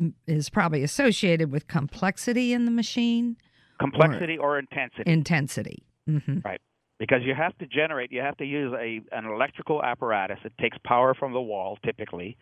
[0.00, 3.36] it is probably associated with complexity in the machine.
[3.78, 5.02] Complexity or, or intensity.
[5.10, 5.86] Intensity.
[6.08, 6.38] Mm-hmm.
[6.46, 6.62] Right.
[6.98, 10.38] Because you have to generate, you have to use a an electrical apparatus.
[10.46, 12.38] It takes power from the wall, typically,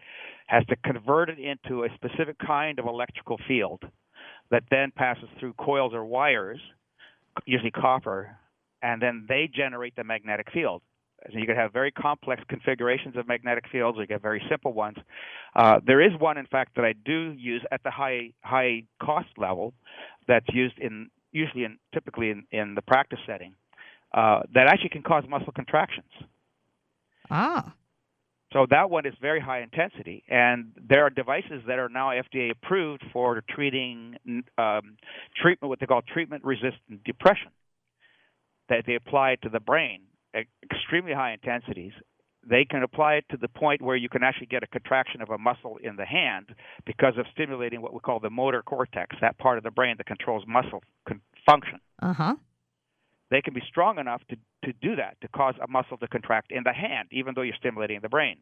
[0.46, 3.82] has to convert it into a specific kind of electrical field
[4.52, 6.60] that then passes through coils or wires,
[7.46, 8.36] usually copper,
[8.82, 10.82] and then they generate the magnetic field.
[11.30, 14.72] So you can have very complex configurations of magnetic fields, or you get very simple
[14.72, 14.96] ones.
[15.54, 19.28] Uh, there is one, in fact, that I do use at the high high cost
[19.38, 19.72] level,
[20.26, 23.54] that's used in usually in typically in, in the practice setting,
[24.12, 26.10] uh, that actually can cause muscle contractions.
[27.30, 27.72] Ah.
[28.52, 32.50] So that one is very high intensity, and there are devices that are now FDA
[32.50, 34.16] approved for treating
[34.58, 34.96] um,
[35.40, 37.50] treatment, what they call treatment-resistant depression
[38.72, 40.00] that they apply it to the brain
[40.34, 41.92] at extremely high intensities.
[42.48, 45.28] They can apply it to the point where you can actually get a contraction of
[45.28, 46.46] a muscle in the hand
[46.86, 50.06] because of stimulating what we call the motor cortex, that part of the brain that
[50.06, 50.82] controls muscle
[51.46, 51.80] function.
[52.00, 52.36] Uh huh.
[53.30, 56.50] They can be strong enough to, to do that, to cause a muscle to contract
[56.50, 58.36] in the hand, even though you're stimulating the brain.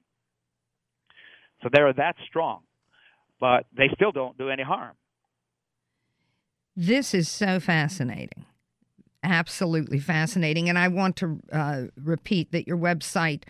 [1.62, 2.60] So they're that strong,
[3.40, 4.94] but they still don't do any harm.
[6.76, 8.46] This is so fascinating
[9.22, 10.68] absolutely fascinating.
[10.68, 13.44] And I want to uh, repeat that your website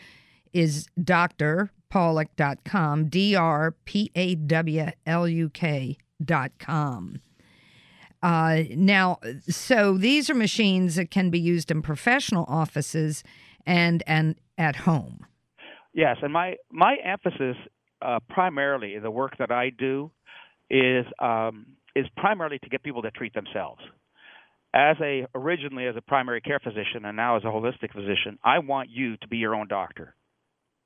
[0.52, 7.20] is drpawluk.com, D R P A W L U K.com.
[8.22, 13.24] Uh, now, so these are machines that can be used in professional offices
[13.64, 15.24] and and at home.
[15.94, 17.56] Yes, and my my emphasis
[18.02, 20.10] uh, primarily the work that I do
[20.68, 23.80] is um, is primarily to get people to treat themselves
[24.72, 28.60] as a originally as a primary care physician and now as a holistic physician, I
[28.60, 30.14] want you to be your own doctor.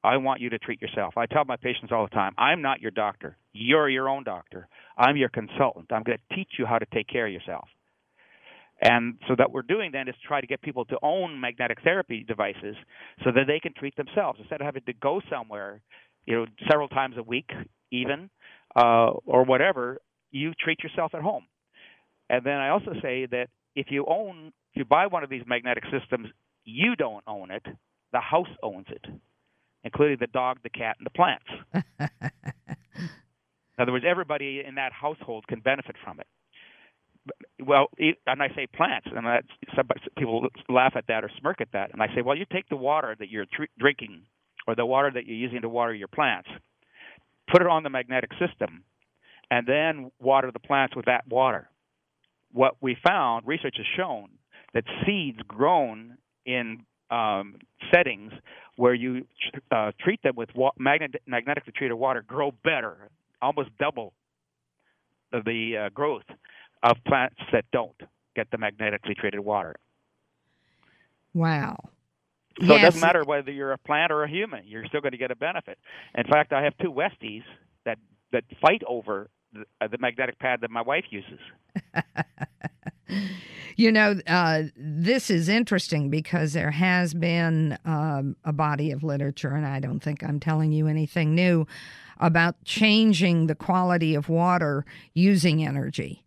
[0.03, 1.15] I want you to treat yourself.
[1.17, 3.39] I tell my patients all the time, I'm not your doctor.
[3.53, 4.69] You're your own doctor.
[4.99, 5.87] I'm your consultant.
[5.93, 7.67] I'm going to teach you how to take care of yourself.
[8.83, 12.23] And so that we're doing then is try to get people to own magnetic therapy
[12.27, 12.77] devices
[13.25, 15.81] so that they can treat themselves instead of having to go somewhere,
[16.27, 17.51] you know, several times a week
[17.91, 18.29] even,
[18.77, 19.99] uh, or whatever.
[20.33, 21.45] You treat yourself at home.
[22.29, 25.43] And then I also say that if you own if you buy one of these
[25.47, 26.29] magnetic systems,
[26.65, 27.65] you don't own it.
[28.13, 29.05] The house owns it,
[29.85, 31.47] including the dog, the cat, and the plants.
[32.01, 36.27] in other words, everybody in that household can benefit from it.
[37.65, 41.69] Well, and I say plants, and that's, some people laugh at that or smirk at
[41.73, 41.93] that.
[41.93, 44.23] And I say, well, you take the water that you're tr- drinking
[44.67, 46.49] or the water that you're using to water your plants,
[47.51, 48.83] put it on the magnetic system,
[49.51, 51.69] and then water the plants with that water
[52.55, 54.29] what we found, research has shown
[54.73, 57.57] that seeds grown in um,
[57.93, 58.33] settings
[58.77, 59.27] where you
[59.71, 63.11] uh, treat them with wa- magnet- magnetically treated water grow better,
[63.43, 64.15] almost double
[65.33, 66.25] the uh, growth
[66.83, 68.01] of plants that don't
[68.37, 69.75] get the magnetically treated water.
[71.35, 71.77] Wow.
[72.61, 72.79] So yes.
[72.79, 75.33] it doesn't matter whether you're a plant or a human; you're still going to get
[75.33, 75.77] a benefit.
[76.17, 77.43] In fact, I have two Westies
[77.85, 77.99] that
[78.33, 79.33] that fight over the,
[79.81, 81.39] the magnetic pad that my wife uses.
[83.77, 89.55] you know, uh, this is interesting because there has been um, a body of literature,
[89.55, 91.67] and I don't think I'm telling you anything new
[92.19, 96.25] about changing the quality of water using energy.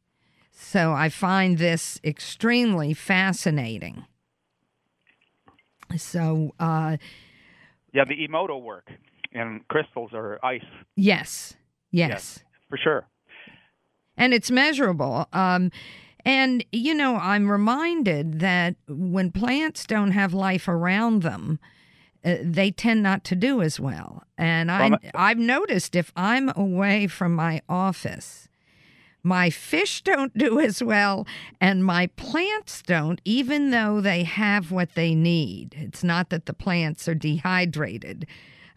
[0.52, 4.06] So I find this extremely fascinating.
[5.96, 6.98] So, uh,
[7.94, 8.92] yeah, the Emoto work
[9.32, 10.66] and crystals or ice.
[10.96, 11.56] Yes,
[11.92, 13.08] yes, yes for sure.
[14.18, 15.28] And it's measurable.
[15.32, 15.72] Um,
[16.26, 21.60] and, you know, I'm reminded that when plants don't have life around them,
[22.26, 24.24] uh, they tend not to do as well.
[24.38, 28.50] And I, well, I've noticed if I'm away from my office,
[29.24, 31.28] my fish don't do as well,
[31.62, 35.76] and my plants don't, even though they have what they need.
[35.78, 38.26] It's not that the plants are dehydrated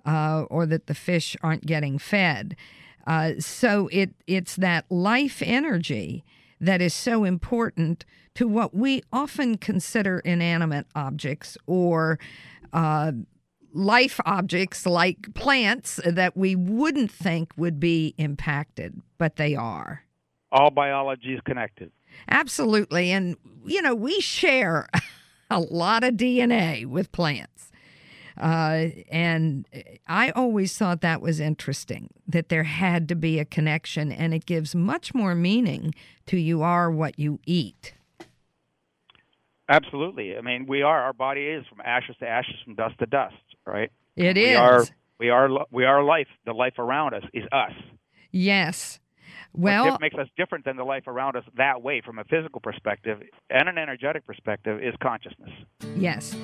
[0.05, 2.57] uh, or that the fish aren't getting fed.
[3.07, 6.25] Uh, so it it's that life energy
[6.61, 12.19] that is so important to what we often consider inanimate objects or
[12.73, 13.13] uh,
[13.73, 20.05] life objects like plants that we wouldn't think would be impacted, but they are.
[20.53, 21.93] All biology is connected.
[22.29, 23.11] Absolutely.
[23.13, 24.89] And, you know, we share
[25.51, 27.70] a lot of DNA with plants.
[28.41, 29.67] Uh, and
[30.09, 34.47] I always thought that was interesting that there had to be a connection, and it
[34.47, 35.95] gives much more meaning
[36.27, 37.93] to you are what you eat.
[39.69, 40.37] Absolutely.
[40.37, 41.03] I mean, we are.
[41.03, 43.35] Our body is from ashes to ashes, from dust to dust.
[43.67, 43.93] Right.
[44.17, 44.59] It we is.
[44.59, 44.87] Are,
[45.19, 45.49] we are.
[45.71, 46.27] We are life.
[46.47, 47.73] The life around us is us.
[48.33, 48.99] Yes.
[49.53, 52.61] Well, what makes us different than the life around us that way, from a physical
[52.61, 55.51] perspective and an energetic perspective, is consciousness.
[55.97, 56.35] Yes.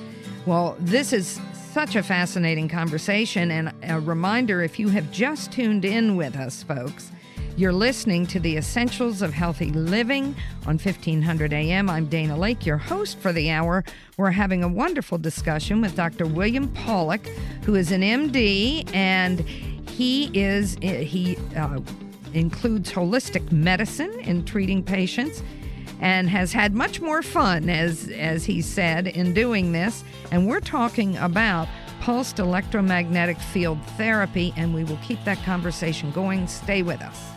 [0.45, 5.85] Well, this is such a fascinating conversation, and a reminder if you have just tuned
[5.85, 7.11] in with us, folks,
[7.55, 11.89] you're listening to the Essentials of Healthy Living on 1500 AM.
[11.89, 13.83] I'm Dana Laake, your host for the hour.
[14.17, 16.25] We're having a wonderful discussion with Dr.
[16.25, 17.25] William Pawluk,
[17.63, 19.41] who is an MD, and
[19.89, 21.37] he is he.
[21.55, 21.79] Uh,
[22.33, 25.41] includes holistic medicine in treating patients
[25.99, 30.03] and has had much more fun as as he said in doing this.
[30.31, 31.67] And we're talking about
[32.01, 36.47] pulsed electromagnetic field therapy and we will keep that conversation going.
[36.47, 37.36] Stay with us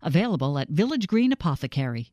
[0.00, 2.12] available at Village Green Apothecary.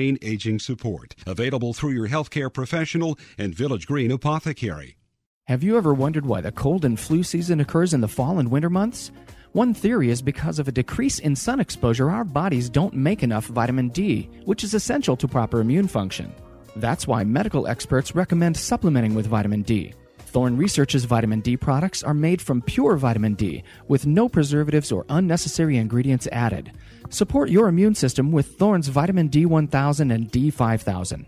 [0.01, 1.13] brain aging support.
[1.27, 4.97] Available through your healthcare professional and Village Green Apothecary.
[5.45, 8.49] Have you ever wondered why the cold and flu season occurs in the fall and
[8.49, 9.11] winter months?
[9.51, 13.45] One theory is because of a decrease in sun exposure, our bodies don't make enough
[13.45, 16.33] vitamin D, which is essential to proper immune function.
[16.77, 19.93] That's why medical experts recommend supplementing with vitamin D.
[20.17, 25.05] Thorne Research's vitamin D products are made from pure vitamin D with no preservatives or
[25.09, 26.71] unnecessary ingredients added.
[27.11, 31.25] Support your immune system with Thorne's vitamin D1000 and D5000.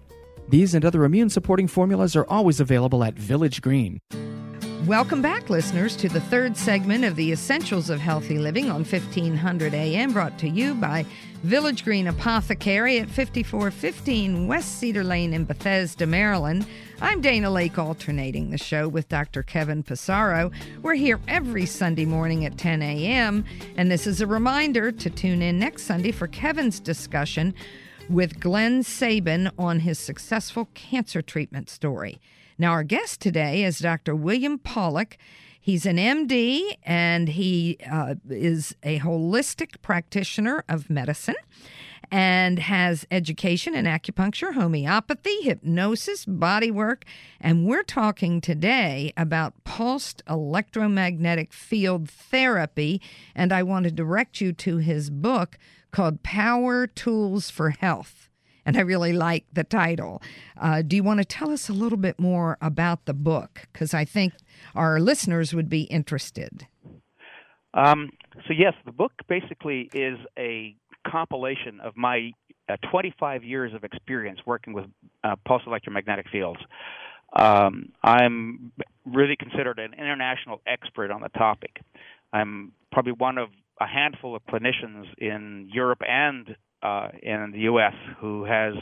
[0.48, 4.00] These and other immune supporting formulas are always available at Village Green.
[4.86, 9.74] Welcome back, listeners, to the third segment of the Essentials of Healthy Living on 1500
[9.74, 11.06] AM, brought to you by
[11.44, 16.66] Village Green Apothecary at 5415 West Cedar Lane in Bethesda, Maryland.
[17.04, 19.44] I'm Dana Laake, alternating the show with Dr.
[19.44, 20.54] Kevin Passero.
[20.82, 23.44] We're here every Sunday morning at 10 a.m.,
[23.76, 27.56] and this is a reminder to tune in next Sunday for Kevin's discussion
[28.10, 32.22] with Glenn Sabin on his successful cancer treatment story.
[32.58, 34.16] Now, our guest today is Dr.
[34.16, 35.18] William Pawluk.
[35.60, 41.36] He's an MD and he uh, is a holistic practitioner of medicine
[42.12, 47.06] and has education in acupuncture, homeopathy, hypnosis, body work.
[47.40, 53.02] And we're talking today about pulsed electromagnetic field therapy.
[53.36, 55.58] And I want to direct you to his book
[55.92, 58.30] called Power Tools for Health
[58.66, 60.22] and I really like the title.
[60.58, 63.68] Uh, do you want to tell us a little bit more about the book?
[63.72, 64.34] Because I think
[64.76, 66.68] our listeners would be interested.
[67.74, 68.12] Um,
[68.48, 70.76] so, yes, the book basically is a
[71.08, 72.32] compilation of my
[72.70, 74.86] uh, 25 years of experience working with
[75.24, 76.60] uh, pulse electromagnetic fields.
[77.36, 78.72] Um, I'm
[79.06, 81.82] really considered an international expert on the topic.
[82.32, 83.50] I'm probably one of
[83.80, 87.94] a handful of clinicians in Europe and uh, in the U.S.
[88.20, 88.74] who has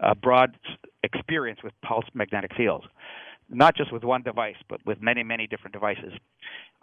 [0.00, 0.56] a broad
[1.02, 2.84] experience with pulse magnetic fields,
[3.48, 6.12] not just with one device, but with many, many different devices.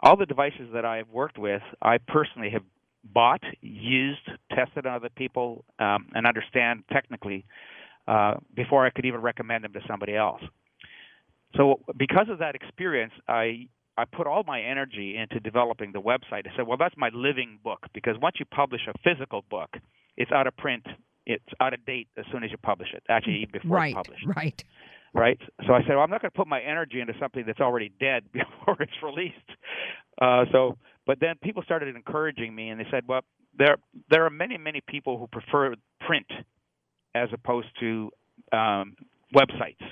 [0.00, 2.62] All the devices that I've worked with, I personally have
[3.04, 7.44] bought, used, tested on other people, um, and understand technically
[8.06, 10.42] uh, before I could even recommend them to somebody else.
[11.56, 16.46] So, because of that experience, I I put all my energy into developing the website.
[16.50, 19.76] I said, well, that's my living book because once you publish a physical book,
[20.16, 20.86] it's out of print.
[21.26, 23.02] It's out of date as soon as you publish it.
[23.08, 24.26] Actually, before right, it's published.
[24.34, 24.64] Right.
[25.14, 25.38] Right.
[25.66, 27.92] So I said, well, I'm not going to put my energy into something that's already
[28.00, 29.36] dead before it's released.
[30.20, 33.22] Uh, so, but then people started encouraging me, and they said, well,
[33.58, 33.76] there
[34.10, 36.26] there are many many people who prefer print
[37.14, 38.10] as opposed to
[38.52, 38.96] um,
[39.34, 39.82] websites,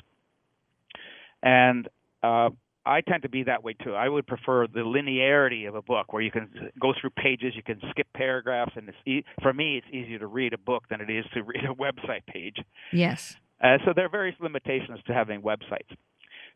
[1.43, 1.89] and
[2.23, 2.51] uh,
[2.87, 3.95] I tend to be that way too.
[3.95, 6.49] I would prefer the linearity of a book where you can
[6.81, 10.27] go through pages, you can skip paragraphs, and it's e- for me it's easier to
[10.27, 12.57] read a book than it is to read a website page.
[12.93, 13.37] Yes.
[13.63, 15.95] Uh, so there are various limitations to having websites.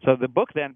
[0.05, 0.75] So the book then,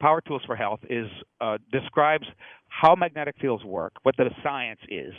[0.00, 1.08] Power Tools for Health, is
[1.40, 2.26] uh, describes
[2.68, 5.14] how magnetic fields work, what the science is.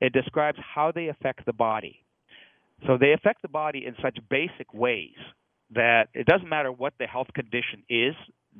[0.00, 2.04] It describes how they affect the body.
[2.86, 5.16] So they affect the body in such basic ways
[5.74, 8.14] that it doesn't matter what the health condition is,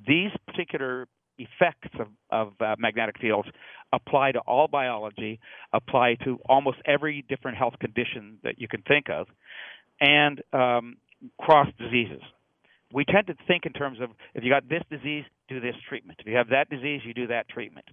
[0.07, 1.07] these particular
[1.39, 3.49] effects of, of uh, magnetic fields
[3.93, 5.41] apply to all biology,
[5.73, 9.27] apply to almost every different health condition that you can think of,
[10.01, 10.97] and um,
[11.41, 12.23] cross diseases.
[12.95, 16.21] We tend to think in terms of if you got this disease, do this treatment.
[16.21, 17.87] If you have that disease, you do that treatment.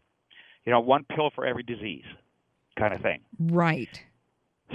[0.64, 2.06] You know, one pill for every disease,
[2.78, 3.22] kind of thing.
[3.39, 3.89] Right.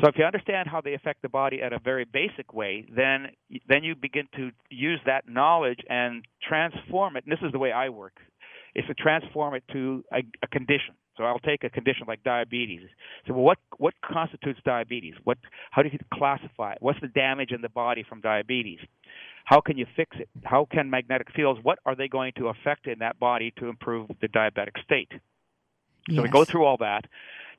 [0.02, 3.28] So if you understand how they affect the body at a very basic way, then
[3.68, 7.24] then you begin to use that knowledge and transform it.
[7.24, 8.14] And this is the way I work:
[8.74, 10.96] is to transform it to a, a condition.
[11.16, 12.82] So I'll take a condition like diabetes.
[13.26, 15.14] So what what constitutes diabetes?
[15.24, 15.38] What
[15.70, 16.78] how do you classify it?
[16.80, 18.80] What's the damage in the body from diabetes?
[19.46, 20.28] How can you fix it?
[20.42, 21.60] How can magnetic fields?
[21.62, 25.08] What are they going to affect in that body to improve the diabetic state?
[26.08, 26.16] Yes.
[26.16, 27.04] So we go through all that.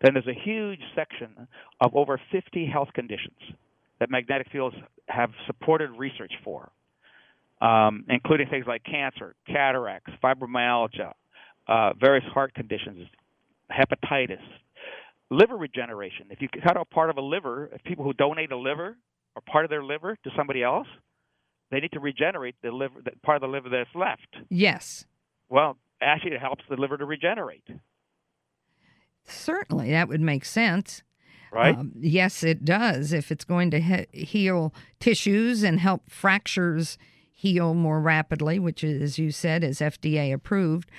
[0.01, 1.47] Then there's a huge section
[1.79, 3.37] of over 50 health conditions
[4.01, 4.75] that magnetic fields
[5.07, 6.69] have supported research for,
[7.61, 11.13] um, including things like cancer, cataracts, fibromyalgia,
[11.69, 13.07] uh, various heart conditions,
[13.71, 14.43] hepatitis,
[15.29, 16.27] liver regeneration.
[16.31, 18.97] If you cut out part of a liver, if people who donate a liver
[19.37, 20.87] or part of their liver to somebody else,
[21.71, 24.37] they need to regenerate the liver, the part of the liver that's left.
[24.49, 25.05] Yes.
[25.49, 27.67] Well, actually, it helps the liver to regenerate.
[29.23, 31.03] Certainly, that would make sense.
[31.51, 31.77] Right?
[31.77, 33.13] Um, yes, it does.
[33.13, 36.97] If it's going to he- heal tissues and help fractures
[37.31, 40.89] heal more rapidly, which, is, as you said, is FDA approved,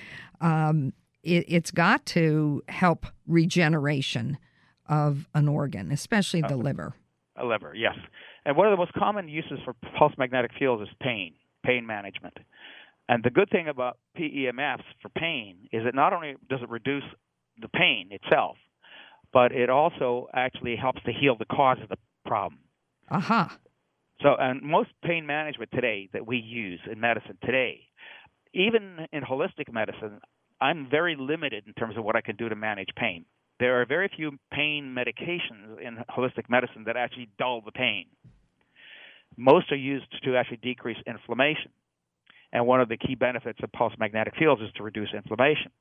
[0.41, 0.93] um,
[1.23, 4.37] it, has got to help regeneration
[4.87, 6.93] of an organ, especially the uh, liver.
[7.35, 7.95] A liver, yes.
[8.45, 11.33] And one of the most common uses for pulse magnetic fields is pain,
[11.65, 12.37] pain management.
[13.07, 17.03] And the good thing about PEMFs for pain is that not only does it reduce
[17.59, 18.57] the pain itself,
[19.33, 22.61] but it also actually helps to heal the cause of the problem.
[23.09, 23.45] Aha.
[23.45, 23.57] Uh-huh.
[24.21, 27.89] So, and most pain management today that we use in medicine today
[28.53, 30.19] even in holistic medicine,
[30.61, 33.25] I'm very limited in terms of what I can do to manage pain.
[33.59, 38.05] There are very few pain medications in holistic medicine that actually dull the pain.
[39.35, 41.71] Most are used to actually decrease inflammation.
[42.51, 45.71] And one of the key benefits of pulse magnetic fields is to reduce inflammation.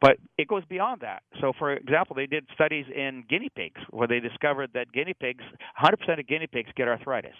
[0.00, 1.22] But it goes beyond that.
[1.40, 5.44] So, for example, they did studies in guinea pigs where they discovered that guinea pigs,
[5.80, 7.36] 100% of guinea pigs get arthritis.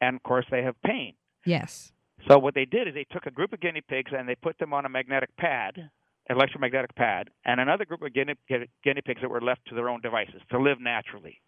[0.00, 1.14] And of course, they have pain.
[1.44, 1.92] Yes.
[2.28, 4.58] So, what they did is they took a group of guinea pigs and they put
[4.58, 5.90] them on a magnetic pad,
[6.28, 10.00] electromagnetic pad, and another group of guinea, guinea pigs that were left to their own
[10.00, 11.40] devices to live naturally.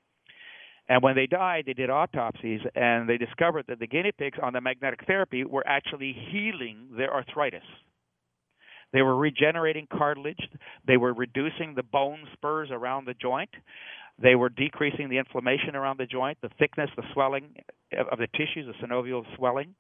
[0.89, 4.53] And when they died, they did autopsies and they discovered that the guinea pigs on
[4.53, 7.63] the magnetic therapy were actually healing their arthritis.
[8.93, 10.49] They were regenerating cartilage.
[10.87, 13.51] They were reducing the bone spurs around the joint.
[14.21, 17.55] They were decreasing the inflammation around the joint, the thickness, the swelling
[18.11, 19.75] of the tissues, the synovial swelling.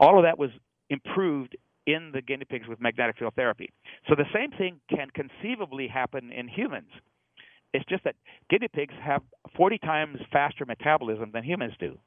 [0.00, 0.50] All of that was
[0.88, 1.56] improved
[1.94, 3.70] in the guinea pigs with magnetic field therapy.
[4.08, 6.90] So the same thing can conceivably happen in humans.
[7.72, 8.16] It's just that
[8.48, 9.22] guinea pigs have
[9.56, 11.98] 40 times faster metabolism than humans do.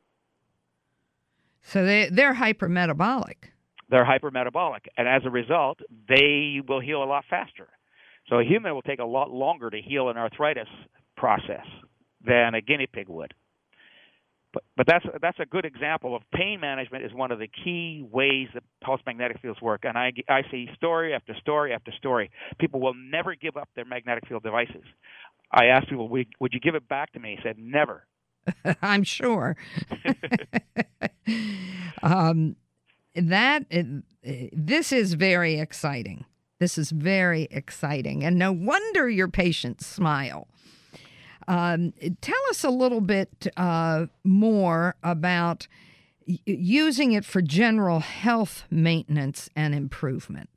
[1.62, 3.36] So they, they're hypermetabolic.
[3.90, 7.68] They're hypermetabolic, and as a result, they will heal a lot faster.
[8.30, 10.68] So a human will take a lot longer to heal an arthritis
[11.16, 11.66] process
[12.26, 13.34] than a guinea pig would.
[14.54, 18.06] But, but that's that's a good example of pain management is one of the key
[18.10, 19.82] ways that pulse magnetic fields work.
[19.84, 22.30] And I, I see story after story after story.
[22.60, 24.84] People will never give up their magnetic field devices.
[25.52, 27.38] I asked people, would, you give it back to me?
[27.38, 28.06] He said, never.
[28.82, 29.56] I'm sure.
[32.04, 32.56] um,
[33.16, 33.66] that
[34.24, 36.26] this is very exciting.
[36.60, 40.48] This is very exciting, and no wonder your patients smile.
[41.48, 45.68] Um, tell us a little bit uh, more about
[46.26, 50.50] using it for general health maintenance and improvement.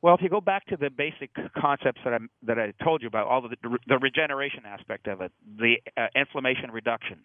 [0.00, 1.30] Well, if you go back to the basic
[1.60, 5.32] concepts that I that I told you about, all the the regeneration aspect of it,
[5.58, 7.18] the uh, inflammation reduction.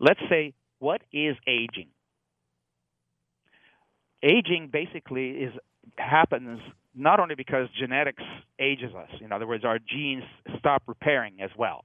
[0.00, 1.88] Let's say what is aging?
[4.22, 5.52] Aging basically is
[5.96, 6.60] happens
[6.94, 8.22] not only because genetics
[8.58, 9.08] ages us.
[9.20, 10.24] In other words, our genes
[10.58, 11.84] stop repairing as well.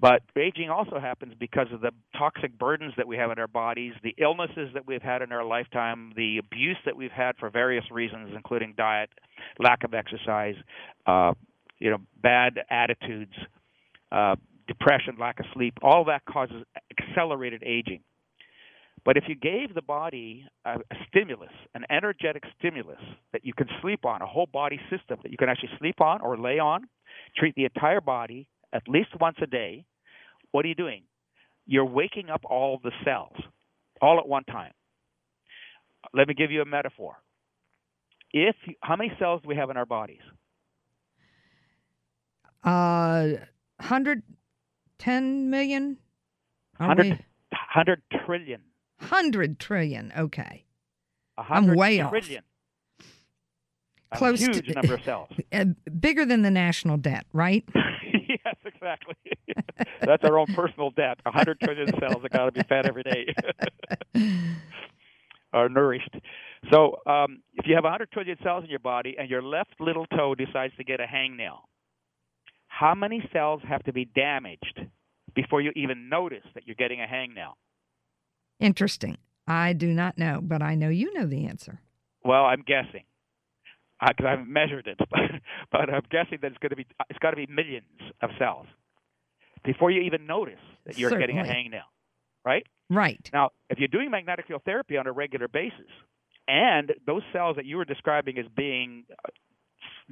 [0.00, 3.94] But aging also happens because of the toxic burdens that we have in our bodies,
[4.02, 7.84] the illnesses that we've had in our lifetime, the abuse that we've had for various
[7.90, 9.10] reasons, including diet,
[9.58, 10.54] lack of exercise,
[11.06, 11.32] uh,
[11.80, 13.32] you know, bad attitudes,
[14.12, 14.36] uh,
[14.68, 15.74] depression, lack of sleep.
[15.82, 16.64] All that causes
[17.00, 18.00] accelerated aging.
[19.04, 23.00] But if you gave the body a, a stimulus, an energetic stimulus
[23.32, 26.20] that you can sleep on, a whole body system that you can actually sleep on
[26.20, 26.84] or lay on,
[27.36, 29.84] treat the entire body at least once a day,
[30.52, 31.02] what are you doing?
[31.66, 33.36] You're waking up all the cells
[34.00, 34.72] all at one time.
[36.14, 37.16] Let me give you a metaphor.
[38.32, 40.20] If you, how many cells do we have in our bodies?
[42.64, 43.38] Uh,
[43.78, 45.98] 110 million?
[46.76, 47.08] 100,
[47.50, 48.60] 100 trillion.
[48.98, 50.12] 100 trillion.
[50.16, 50.64] Okay.
[51.36, 52.42] I'm way trillion.
[54.10, 54.18] off.
[54.18, 55.28] Close huge to, number of cells.
[55.50, 55.64] Uh,
[55.98, 57.64] bigger than the national debt, right?
[58.44, 59.14] yes, exactly.
[60.02, 61.18] That's our own personal debt.
[61.22, 63.34] 100 trillion cells that got to be fed every day.
[65.52, 66.14] are nourished.
[66.70, 70.06] So, um, if you have 100 trillion cells in your body and your left little
[70.06, 71.60] toe decides to get a hangnail,
[72.66, 74.80] how many cells have to be damaged
[75.34, 77.54] before you even notice that you're getting a hangnail?
[78.60, 79.16] Interesting.
[79.46, 81.80] I do not know, but I know you know the answer.
[82.24, 83.04] Well, I'm guessing
[84.00, 84.98] because I haven't measured it,
[85.72, 87.86] but I'm guessing that it's going to be it's got to be millions
[88.22, 88.66] of cells
[89.64, 90.54] before you even notice
[90.86, 91.34] that you're Certainly.
[91.34, 91.88] getting a hangnail,
[92.44, 92.64] right?
[92.90, 93.28] Right.
[93.32, 95.90] Now, if you're doing magnetic field therapy on a regular basis,
[96.46, 99.28] and those cells that you were describing as being uh,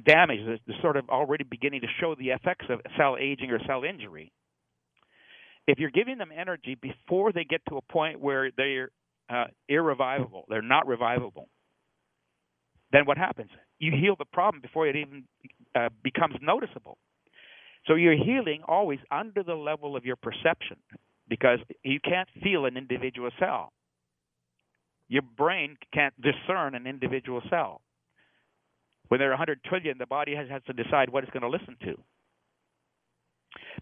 [0.05, 3.83] damaged, are sort of already beginning to show the effects of cell aging or cell
[3.83, 4.31] injury,
[5.67, 8.91] if you're giving them energy before they get to a point where they're
[9.29, 11.49] uh, irrevivable, they're not revivable,
[12.91, 13.49] then what happens?
[13.79, 15.23] You heal the problem before it even
[15.75, 16.97] uh, becomes noticeable.
[17.85, 20.77] So you're healing always under the level of your perception
[21.29, 23.71] because you can't feel an individual cell.
[25.07, 27.81] Your brain can't discern an individual cell.
[29.07, 31.49] When there are 100 trillion, the body has, has to decide what it's going to
[31.49, 31.95] listen to.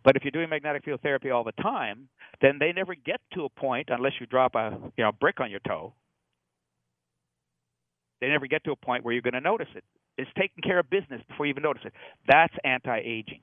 [0.04, 2.10] But if you're doing magnetic field therapy all the time,
[2.42, 5.50] then they never get to a point unless you drop a you know brick on
[5.50, 5.94] your toe.
[8.22, 9.84] They never get to a point where you're going to notice it.
[10.18, 11.94] It's taking care of business before you even notice it.
[12.28, 13.42] That's anti-aging.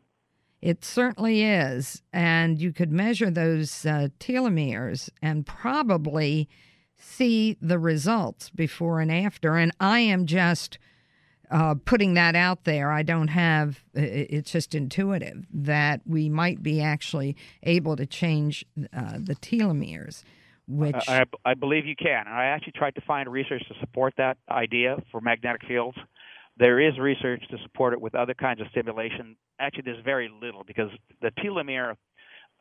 [0.62, 2.02] It certainly is.
[2.12, 6.48] And you could measure those uh, telomeres and probably
[6.96, 9.56] see the results before and after.
[9.56, 10.78] And I am just
[11.50, 12.90] uh, putting that out there.
[12.92, 18.64] I don't have, it's just intuitive that we might be actually able to change
[18.96, 20.22] uh, the telomeres.
[20.72, 22.26] Which I, I believe you can.
[22.26, 25.98] I actually tried to find research to support that idea for magnetic fields.
[26.56, 29.36] There is research to support it with other kinds of stimulation.
[29.58, 31.96] Actually, there's very little because the telomere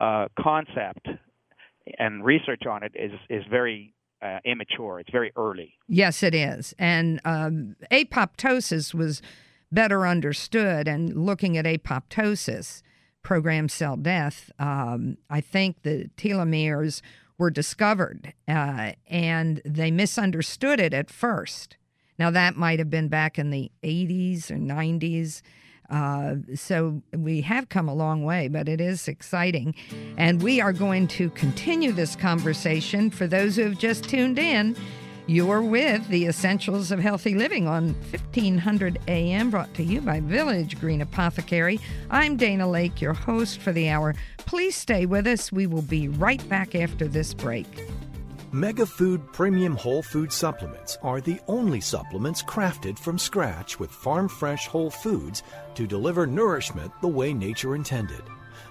[0.00, 1.08] uh, concept
[1.98, 5.00] and research on it is is very uh, immature.
[5.00, 5.74] It's very early.
[5.88, 6.74] Yes, it is.
[6.78, 9.22] And um, apoptosis was
[9.70, 10.86] better understood.
[10.86, 12.82] And looking at apoptosis,
[13.22, 17.00] programmed cell death, um, I think the telomeres
[17.42, 21.76] were discovered uh, and they misunderstood it at first.
[22.16, 25.42] Now, that might have been back in the 80s or 90s.
[25.90, 29.74] Uh, so we have come a long way, but it is exciting.
[30.16, 33.10] And we are going to continue this conversation.
[33.10, 34.76] For those who have just tuned in,
[35.32, 40.78] you're with the Essentials of Healthy Living on 1500 AM, brought to you by Village
[40.78, 41.80] Green Apothecary.
[42.10, 44.14] I'm Dana Laake, your host for the hour.
[44.36, 45.50] Please stay with us.
[45.50, 47.66] We will be right back after this break.
[48.52, 54.66] Megafood Premium Whole Food Supplements are the only supplements crafted from scratch with farm fresh
[54.66, 55.42] whole foods
[55.74, 58.22] to deliver nourishment the way nature intended.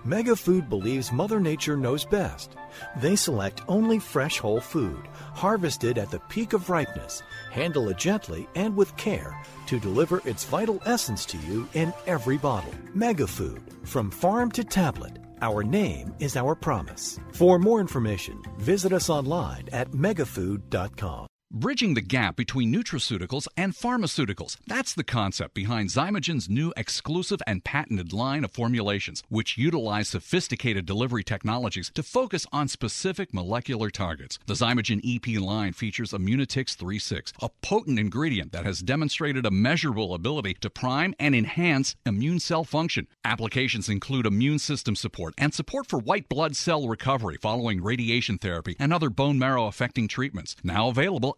[0.05, 2.55] Megafood believes Mother Nature knows best.
[2.97, 7.21] They select only fresh whole food, harvested at the peak of ripeness,
[7.51, 12.37] handle it gently and with care to deliver its vital essence to you in every
[12.37, 12.73] bottle.
[12.95, 17.19] Megafood, from farm to tablet our name is our promise.
[17.31, 21.30] For more information, visit us online at megafood.com.
[21.53, 24.55] Bridging the gap between nutraceuticals and pharmaceuticals.
[24.67, 30.85] That's the concept behind Xymogen's new exclusive and patented line of formulations, which utilize sophisticated
[30.85, 34.39] delivery technologies to focus on specific molecular targets.
[34.45, 40.13] The Zymogen EP line features Immunotix 36, a potent ingredient that has demonstrated a measurable
[40.13, 43.07] ability to prime and enhance immune cell function.
[43.25, 48.77] Applications include immune system support and support for white blood cell recovery following radiation therapy
[48.79, 50.55] and other bone marrow affecting treatments.
[50.63, 51.35] Now available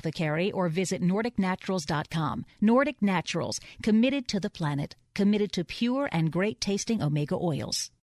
[0.00, 2.46] Apothecary or visit NordicNaturals.com.
[2.60, 7.90] Nordic Naturals, committed to the planet, committed to pure and great tasting omega oils.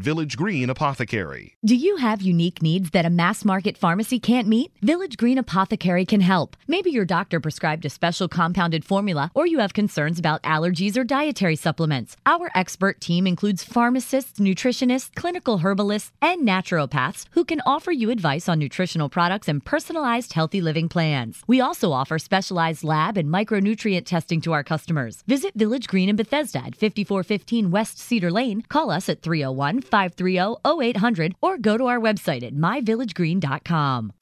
[0.00, 1.58] Village Green Apothecary.
[1.62, 4.72] Do you have unique needs that a mass market pharmacy can't meet?
[4.80, 6.56] Village Green Apothecary can help.
[6.66, 11.04] Maybe your doctor prescribed a special compounded formula, or you have concerns about allergies or
[11.04, 12.16] dietary supplements.
[12.24, 18.48] Our expert team includes pharmacists, nutritionists, clinical herbalists, and naturopaths who can offer you advice
[18.48, 21.42] on nutritional products and personalized healthy living plans.
[21.46, 25.22] We also offer specialized lab and micronutrient testing to our customers.
[25.26, 28.62] Visit Village Green in Bethesda at 5415 West Cedar Lane.
[28.62, 34.12] Call us at 301 530 0800 or go to our website at myvillagegreen.com.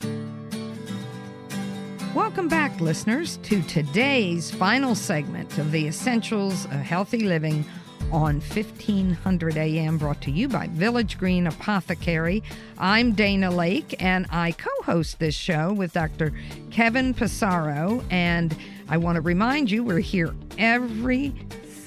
[2.15, 7.65] Welcome back, listeners, to today's final segment of the Essentials of Healthy Living
[8.11, 12.43] on 1500 AM, brought to you by Village Green Apothecary.
[12.79, 16.33] I'm Dana Laake, and I co host this show with Dr.
[16.71, 18.03] Kevin Passero.
[18.11, 18.57] And
[18.89, 21.35] I want to remind you, we're here every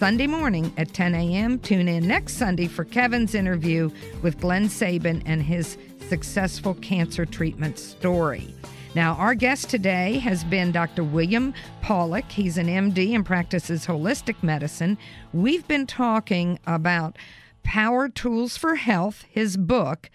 [0.01, 1.59] Sunday morning at 10 a.m.
[1.59, 3.91] Tune in next Sunday for Kevin's interview
[4.23, 5.77] with Glenn Sabin and his
[6.09, 8.51] successful cancer treatment story.
[8.95, 11.03] Now, our guest today has been Dr.
[11.03, 12.31] William Pawluk.
[12.31, 14.97] He's an MD and practices holistic medicine.
[15.33, 17.15] We've been talking about
[17.61, 20.09] Power Tools for Health, his book,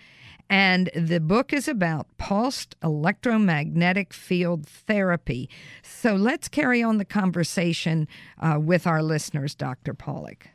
[0.49, 5.51] and the book is about pulsed electromagnetic field therapy.
[5.83, 8.09] So let's carry on the conversation
[8.41, 9.95] uh, with our listeners, Dr.
[9.95, 10.47] Pawluk.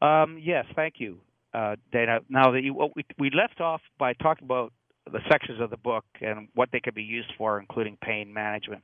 [0.00, 1.20] Um, yes, thank you,
[1.54, 2.20] uh, Dana.
[2.28, 2.62] Now that
[2.96, 4.72] we, we left off by talking about
[5.10, 8.82] the sections of the book and what they could be used for, including pain management.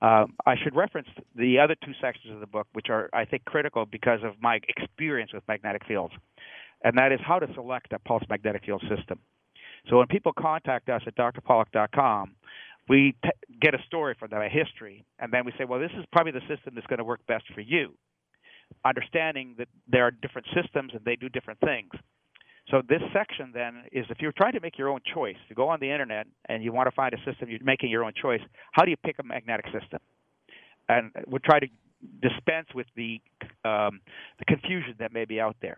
[0.00, 3.44] Um, I should reference the other two sections of the book, which are, I think,
[3.44, 6.14] critical because of my experience with magnetic fields,
[6.82, 9.18] and that is how to select a pulse magnetic field system.
[9.88, 12.34] So when people contact us at drpawluk.com,
[12.88, 15.90] we t- get a story from them, a history, and then we say, well, this
[15.98, 17.92] is probably the system that's going to work best for you,
[18.84, 21.90] understanding that there are different systems and they do different things.
[22.70, 25.68] So this section then is if you're trying to make your own choice, you go
[25.68, 28.40] on the internet and you want to find a system, you're making your own choice.
[28.72, 30.00] How do you pick a magnetic system?
[30.88, 31.66] And we'll try to
[32.20, 33.20] dispense with the
[33.64, 34.00] um,
[34.38, 35.76] the confusion that may be out there.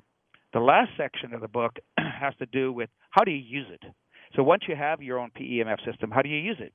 [0.53, 3.83] The last section of the book has to do with how do you use it.
[4.37, 6.73] So once you have your own PEMF system, how do you use it?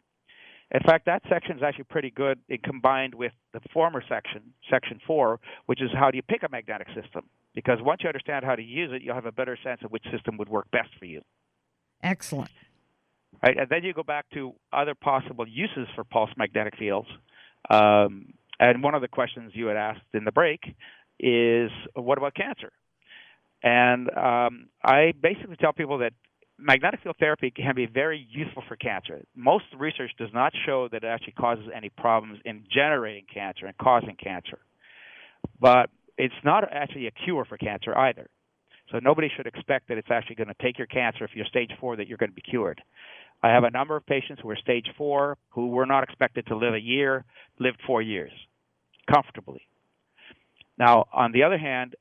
[0.72, 5.00] In fact, that section is actually pretty good in combined with the former section, section
[5.06, 7.30] four, which is how do you pick a magnetic system?
[7.54, 10.04] Because once you understand how to use it, you'll have a better sense of which
[10.12, 11.22] system would work best for you.
[12.02, 12.50] Excellent.
[13.44, 17.08] Right, and then you go back to other possible uses for pulse magnetic fields.
[17.70, 20.62] Um, and one of the questions you had asked in the break
[21.20, 22.72] is, what about cancer?
[23.66, 26.14] And um, I basically tell people that
[26.60, 29.24] magnetic field therapy can be very useful for cancer.
[29.36, 33.76] Most research does not show that it actually causes any problems in generating cancer and
[33.78, 34.60] causing cancer.
[35.60, 38.30] But it's not actually a cure for cancer either.
[38.92, 41.72] So nobody should expect that it's actually going to take your cancer if you're stage
[41.80, 42.80] four that you're going to be cured.
[43.42, 46.56] I have a number of patients who are stage four who were not expected to
[46.56, 47.26] live a year,
[47.60, 48.32] lived four years
[49.12, 49.62] comfortably.
[50.78, 51.96] Now, on the other hand,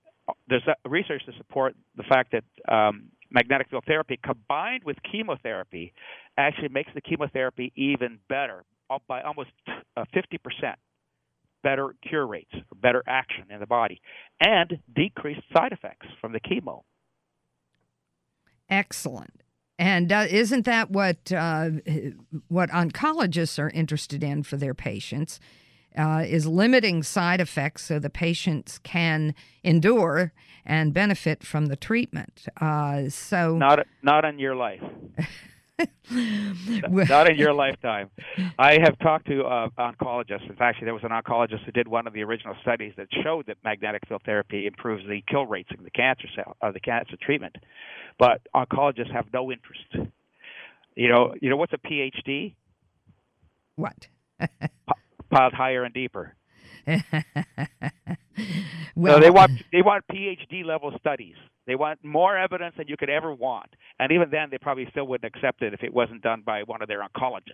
[0.49, 5.93] there's research to support the fact that um, magnetic field therapy combined with chemotherapy
[6.39, 8.65] actually makes the chemotherapy even better
[9.09, 9.51] by almost
[9.97, 10.75] uh, 50%
[11.63, 14.01] better cure rates, better action in the body,
[14.41, 16.83] and decreased side effects from the chemo.
[18.69, 19.43] Excellent.
[19.79, 21.71] And uh, isn't that what uh,
[22.47, 25.41] what oncologists are interested in for their patients?
[25.97, 29.33] Uh, is limiting side effects so the patients can
[29.63, 30.33] endure
[30.67, 32.47] and benefit from the treatment.
[32.61, 34.83] Uh, so not not in your life.
[36.11, 38.11] not in your lifetime.
[38.59, 40.49] I have talked to uh, oncologists.
[40.49, 43.47] In fact, there was an oncologist who did one of the original studies that showed
[43.47, 46.81] that magnetic field therapy improves the kill rates in the cancer cell of uh, the
[46.81, 47.57] cancer treatment.
[48.19, 50.11] But oncologists have no interest.
[50.95, 52.55] You know, you know what's a PhD?
[53.75, 54.07] What?
[55.35, 56.35] Piled higher and deeper.
[56.87, 57.01] well,
[59.15, 61.37] so they want they want PhD level studies.
[61.67, 65.07] They want more evidence than you could ever want, and even then, they probably still
[65.07, 67.53] wouldn't accept it if it wasn't done by one of their oncologists.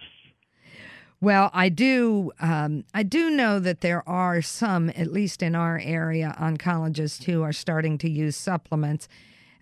[1.21, 2.33] Well, I do.
[2.41, 7.43] Um, I do know that there are some, at least in our area, oncologists who
[7.43, 9.09] are starting to use supplements.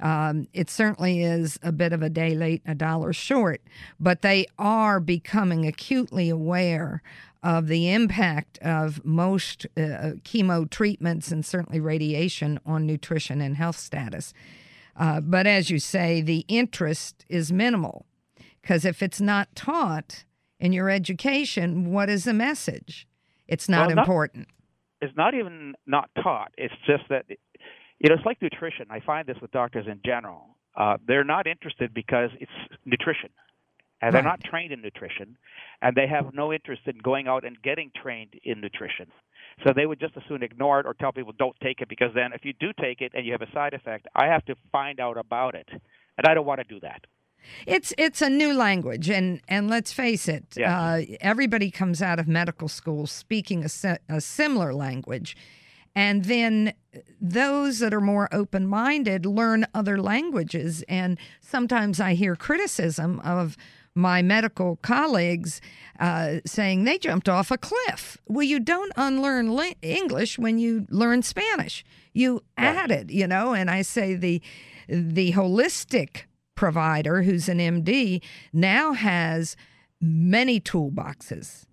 [0.00, 3.60] Um, it certainly is a bit of a day late, a dollar short,
[3.98, 7.02] but they are becoming acutely aware
[7.43, 13.78] of the impact of most uh, chemo treatments and certainly radiation on nutrition and health
[13.78, 14.32] status.
[14.97, 18.07] Uh, but as you say, the interest is minimal
[18.61, 20.24] because if it's not taught
[20.59, 23.07] in your education, what is the message?
[23.47, 24.49] It's not well, important.
[25.01, 26.53] It's not even not taught.
[26.59, 28.86] It's just that, you know, it's like nutrition.
[28.91, 30.57] I find this with doctors in general.
[30.76, 32.53] Uh, they're not interested because it's
[32.84, 33.30] nutrition
[34.01, 35.36] and they're not trained in nutrition,
[35.82, 39.07] and they have no interest in going out and getting trained in nutrition.
[39.64, 42.12] So they would just as soon ignore it or tell people don't take it because
[42.14, 44.55] then if you do take it and you have a side effect, I have to
[44.70, 47.07] find out about it, and I don't want to do that.
[47.66, 52.28] It's it's a new language, and and let's face it, uh, everybody comes out of
[52.28, 55.36] medical school speaking a, a similar language,
[55.94, 56.74] and then
[57.20, 63.57] those that are more open minded learn other languages, and sometimes I hear criticism of
[63.99, 65.61] my medical colleagues
[65.99, 68.16] uh, saying they jumped off a cliff.
[68.26, 71.84] Well, you don't unlearn li- English when you learn Spanish.
[72.12, 73.53] You add it, you know.
[73.55, 74.40] And I say the
[74.88, 76.22] the holistic
[76.55, 78.22] provider, who's an MD,
[78.53, 79.57] now has
[80.01, 81.66] many toolboxes.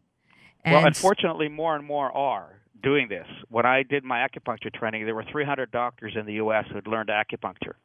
[0.63, 3.28] And well, unfortunately, more and more are doing this.
[3.49, 6.65] When I did my acupuncture training, there were 300 doctors in the U.S.
[6.69, 7.76] who had learned acupuncture.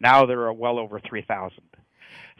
[0.00, 1.58] Now there are well over 3,000.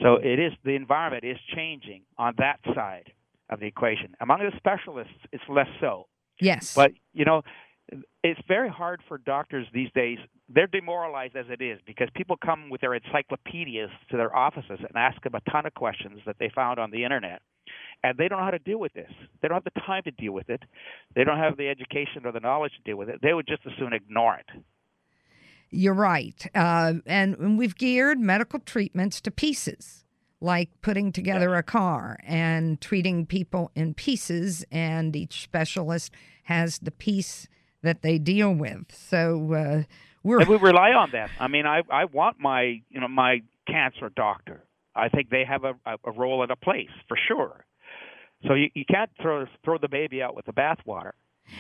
[0.03, 3.13] So it is the environment is changing on that side
[3.49, 4.15] of the equation.
[4.21, 6.07] Among the specialists, it's less so.
[6.41, 6.75] Yes.
[6.75, 7.43] But you know,
[8.23, 10.19] it's very hard for doctors these days.
[10.49, 14.97] They're demoralized as it is because people come with their encyclopedias to their offices and
[14.97, 17.43] ask them a ton of questions that they found on the internet.
[18.03, 19.11] And they don't know how to deal with this.
[19.41, 20.63] They don't have the time to deal with it.
[21.15, 23.21] They don't have the education or the knowledge to deal with it.
[23.23, 24.47] They would just as soon ignore it.
[25.71, 26.47] You're right.
[26.55, 30.05] Uh, and we've geared medical treatments to pieces.
[30.41, 36.13] like putting together a car and treating people in pieces, and each specialist
[36.45, 37.49] has the piece
[37.83, 38.85] that they deal with.
[38.95, 39.83] So uh,
[40.23, 41.31] we're and we rely on that.
[41.41, 44.63] I mean, I I want my you know my cancer doctor.
[44.95, 47.65] I think they have a, a role and a place for sure.
[48.47, 51.13] So you, you can't throw throw the baby out with the bathwater.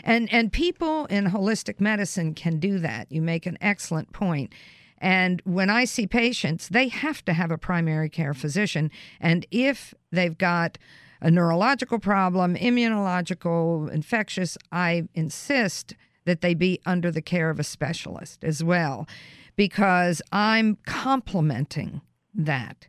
[0.05, 3.11] And and people in holistic medicine can do that.
[3.11, 4.53] You make an excellent point.
[4.99, 8.91] And when I see patients, they have to have a primary care physician.
[9.21, 10.79] And if they've got
[11.21, 17.65] a neurological problem, immunological, infectious, I insist that they be under the care of a
[17.65, 19.07] specialist as well,
[19.55, 22.01] because I'm complementing
[22.35, 22.89] that.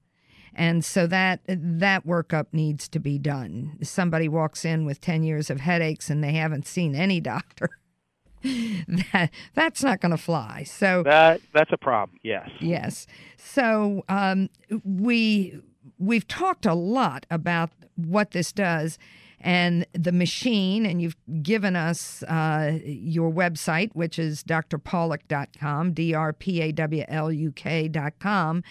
[0.58, 3.78] And so that that workup needs to be done.
[3.84, 7.70] Somebody walks in with 10 years of headaches and they haven't seen any doctor.
[8.44, 10.64] that that's not going to fly.
[10.64, 12.20] So that that's a problem.
[12.24, 12.50] Yes.
[12.60, 13.08] Yes.
[13.38, 14.50] So um,
[14.84, 15.60] we
[16.00, 18.98] we've talked a lot about what this does
[19.40, 26.34] and the machine, and you've given us uh, your website, which is drpawluk.com, D R
[26.34, 28.64] P A W L U K.com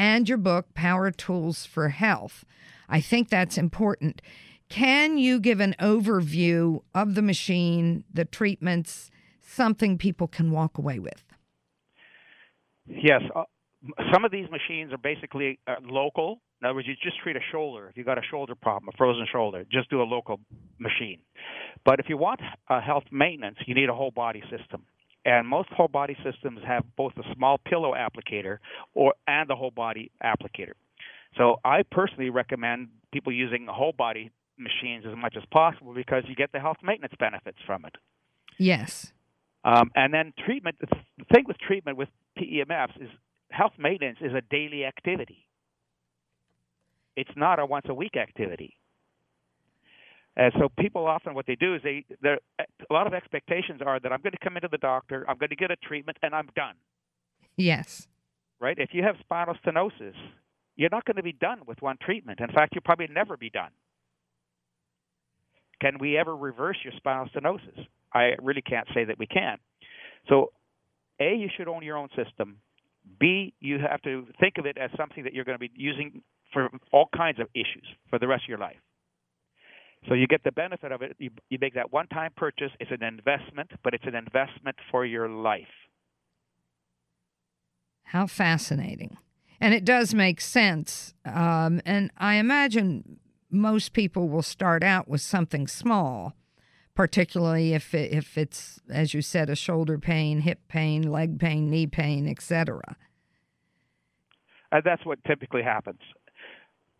[0.00, 2.46] and your book, Power Tools for Health.
[2.88, 4.22] I think that's important.
[4.70, 9.10] Can you give an overview of the machine, the treatments,
[9.42, 11.22] something people can walk away with?
[12.86, 13.20] Yes.
[13.36, 13.42] Uh,
[14.10, 16.40] some of these machines are basically uh, local.
[16.62, 17.86] In other words, you just treat a shoulder.
[17.90, 20.40] If you've got a shoulder problem, a frozen shoulder, just do a local
[20.78, 21.18] machine.
[21.84, 22.40] But if you want
[22.70, 24.86] uh, health maintenance, you need a whole body system.
[25.24, 28.58] And most whole body systems have both a small pillow applicator
[28.94, 30.72] or and a whole body applicator.
[31.36, 36.34] So I personally recommend people using whole body machines as much as possible because you
[36.34, 37.94] get the health maintenance benefits from it.
[38.58, 39.12] Yes.
[39.64, 40.76] Um, and then treatment.
[40.80, 40.86] The
[41.32, 42.08] thing with treatment with
[42.38, 43.08] PEMFs is
[43.50, 45.46] health maintenance is a daily activity.
[47.16, 48.79] It's not a once a week activity.
[50.40, 54.00] And so people often what they do is they there a lot of expectations are
[54.00, 56.34] that I'm going to come into the doctor, I'm going to get a treatment, and
[56.34, 56.76] I'm done.
[57.58, 58.08] Yes.
[58.58, 58.78] Right.
[58.78, 60.14] If you have spinal stenosis,
[60.76, 62.40] you're not going to be done with one treatment.
[62.40, 63.68] In fact, you'll probably never be done.
[65.82, 67.86] Can we ever reverse your spinal stenosis?
[68.14, 69.58] I really can't say that we can.
[70.26, 70.52] So,
[71.20, 72.56] A, you should own your own system.
[73.18, 76.22] B, you have to think of it as something that you're going to be using
[76.50, 78.76] for all kinds of issues for the rest of your life.
[80.08, 81.14] So you get the benefit of it.
[81.18, 82.70] You, you make that one time purchase.
[82.80, 85.66] It's an investment, but it's an investment for your life.
[88.04, 89.18] How fascinating.
[89.60, 91.14] And it does make sense.
[91.24, 93.20] Um, and I imagine
[93.50, 96.34] most people will start out with something small,
[96.94, 101.68] particularly if, it, if it's, as you said, a shoulder pain, hip pain, leg pain,
[101.68, 102.96] knee pain, etc.
[104.72, 106.00] And that's what typically happens.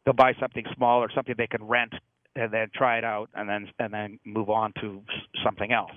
[0.04, 1.94] They'll buy something small or something they can rent
[2.36, 5.02] and then try it out and then and then move on to
[5.44, 5.92] something else.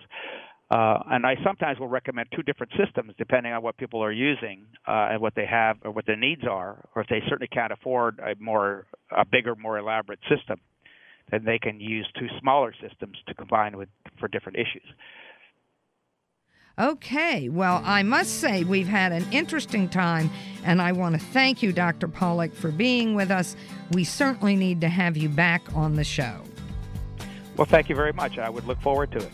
[0.71, 4.65] Uh, and I sometimes will recommend two different systems depending on what people are using
[4.87, 7.71] uh, and what they have or what their needs are, or if they certainly can't
[7.71, 10.59] afford a more a bigger, more elaborate system,
[11.29, 14.87] then they can use two smaller systems to combine with for different issues.
[16.79, 20.31] Okay, well, I must say we've had an interesting time,
[20.63, 22.07] and I want to thank you, Dr.
[22.07, 23.55] Pawluk, for being with us.
[23.91, 26.41] We certainly need to have you back on the show.
[27.57, 28.39] Well, thank you very much.
[28.39, 29.31] I would look forward to it.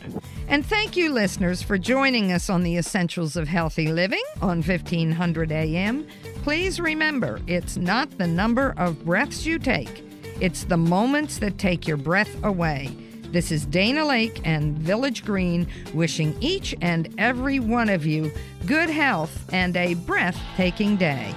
[0.50, 5.54] And thank you, listeners, for joining us on the Essentials of Healthy Living on 1500
[5.54, 6.06] AM.
[6.44, 10.04] Please remember, it's not the number of breaths you take,
[10.42, 12.94] it's the moments that take your breath away.
[13.32, 18.32] This is Dana Laake and Village Green wishing each and every one of you
[18.66, 21.32] good health and a breathtaking day.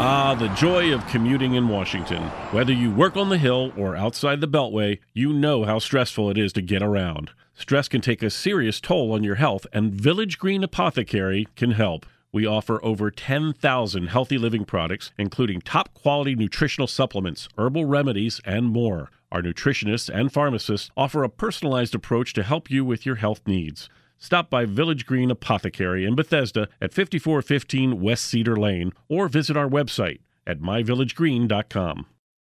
[0.00, 2.22] Ah, the joy of commuting in Washington.
[2.52, 6.38] Whether you work on the Hill or outside the Beltway, you know how stressful it
[6.38, 7.32] is to get around.
[7.54, 12.06] Stress can take a serious toll on your health, and Village Green Apothecary can help.
[12.32, 18.66] We offer over 10,000 healthy living products, including top quality nutritional supplements, herbal remedies, and
[18.66, 19.10] more.
[19.32, 23.88] Our nutritionists and pharmacists offer a personalized approach to help you with your health needs.
[24.18, 29.68] Stop by Village Green Apothecary in Bethesda at 5415 West Cedar Lane or visit our
[29.68, 32.06] website at myvillagegreen.com.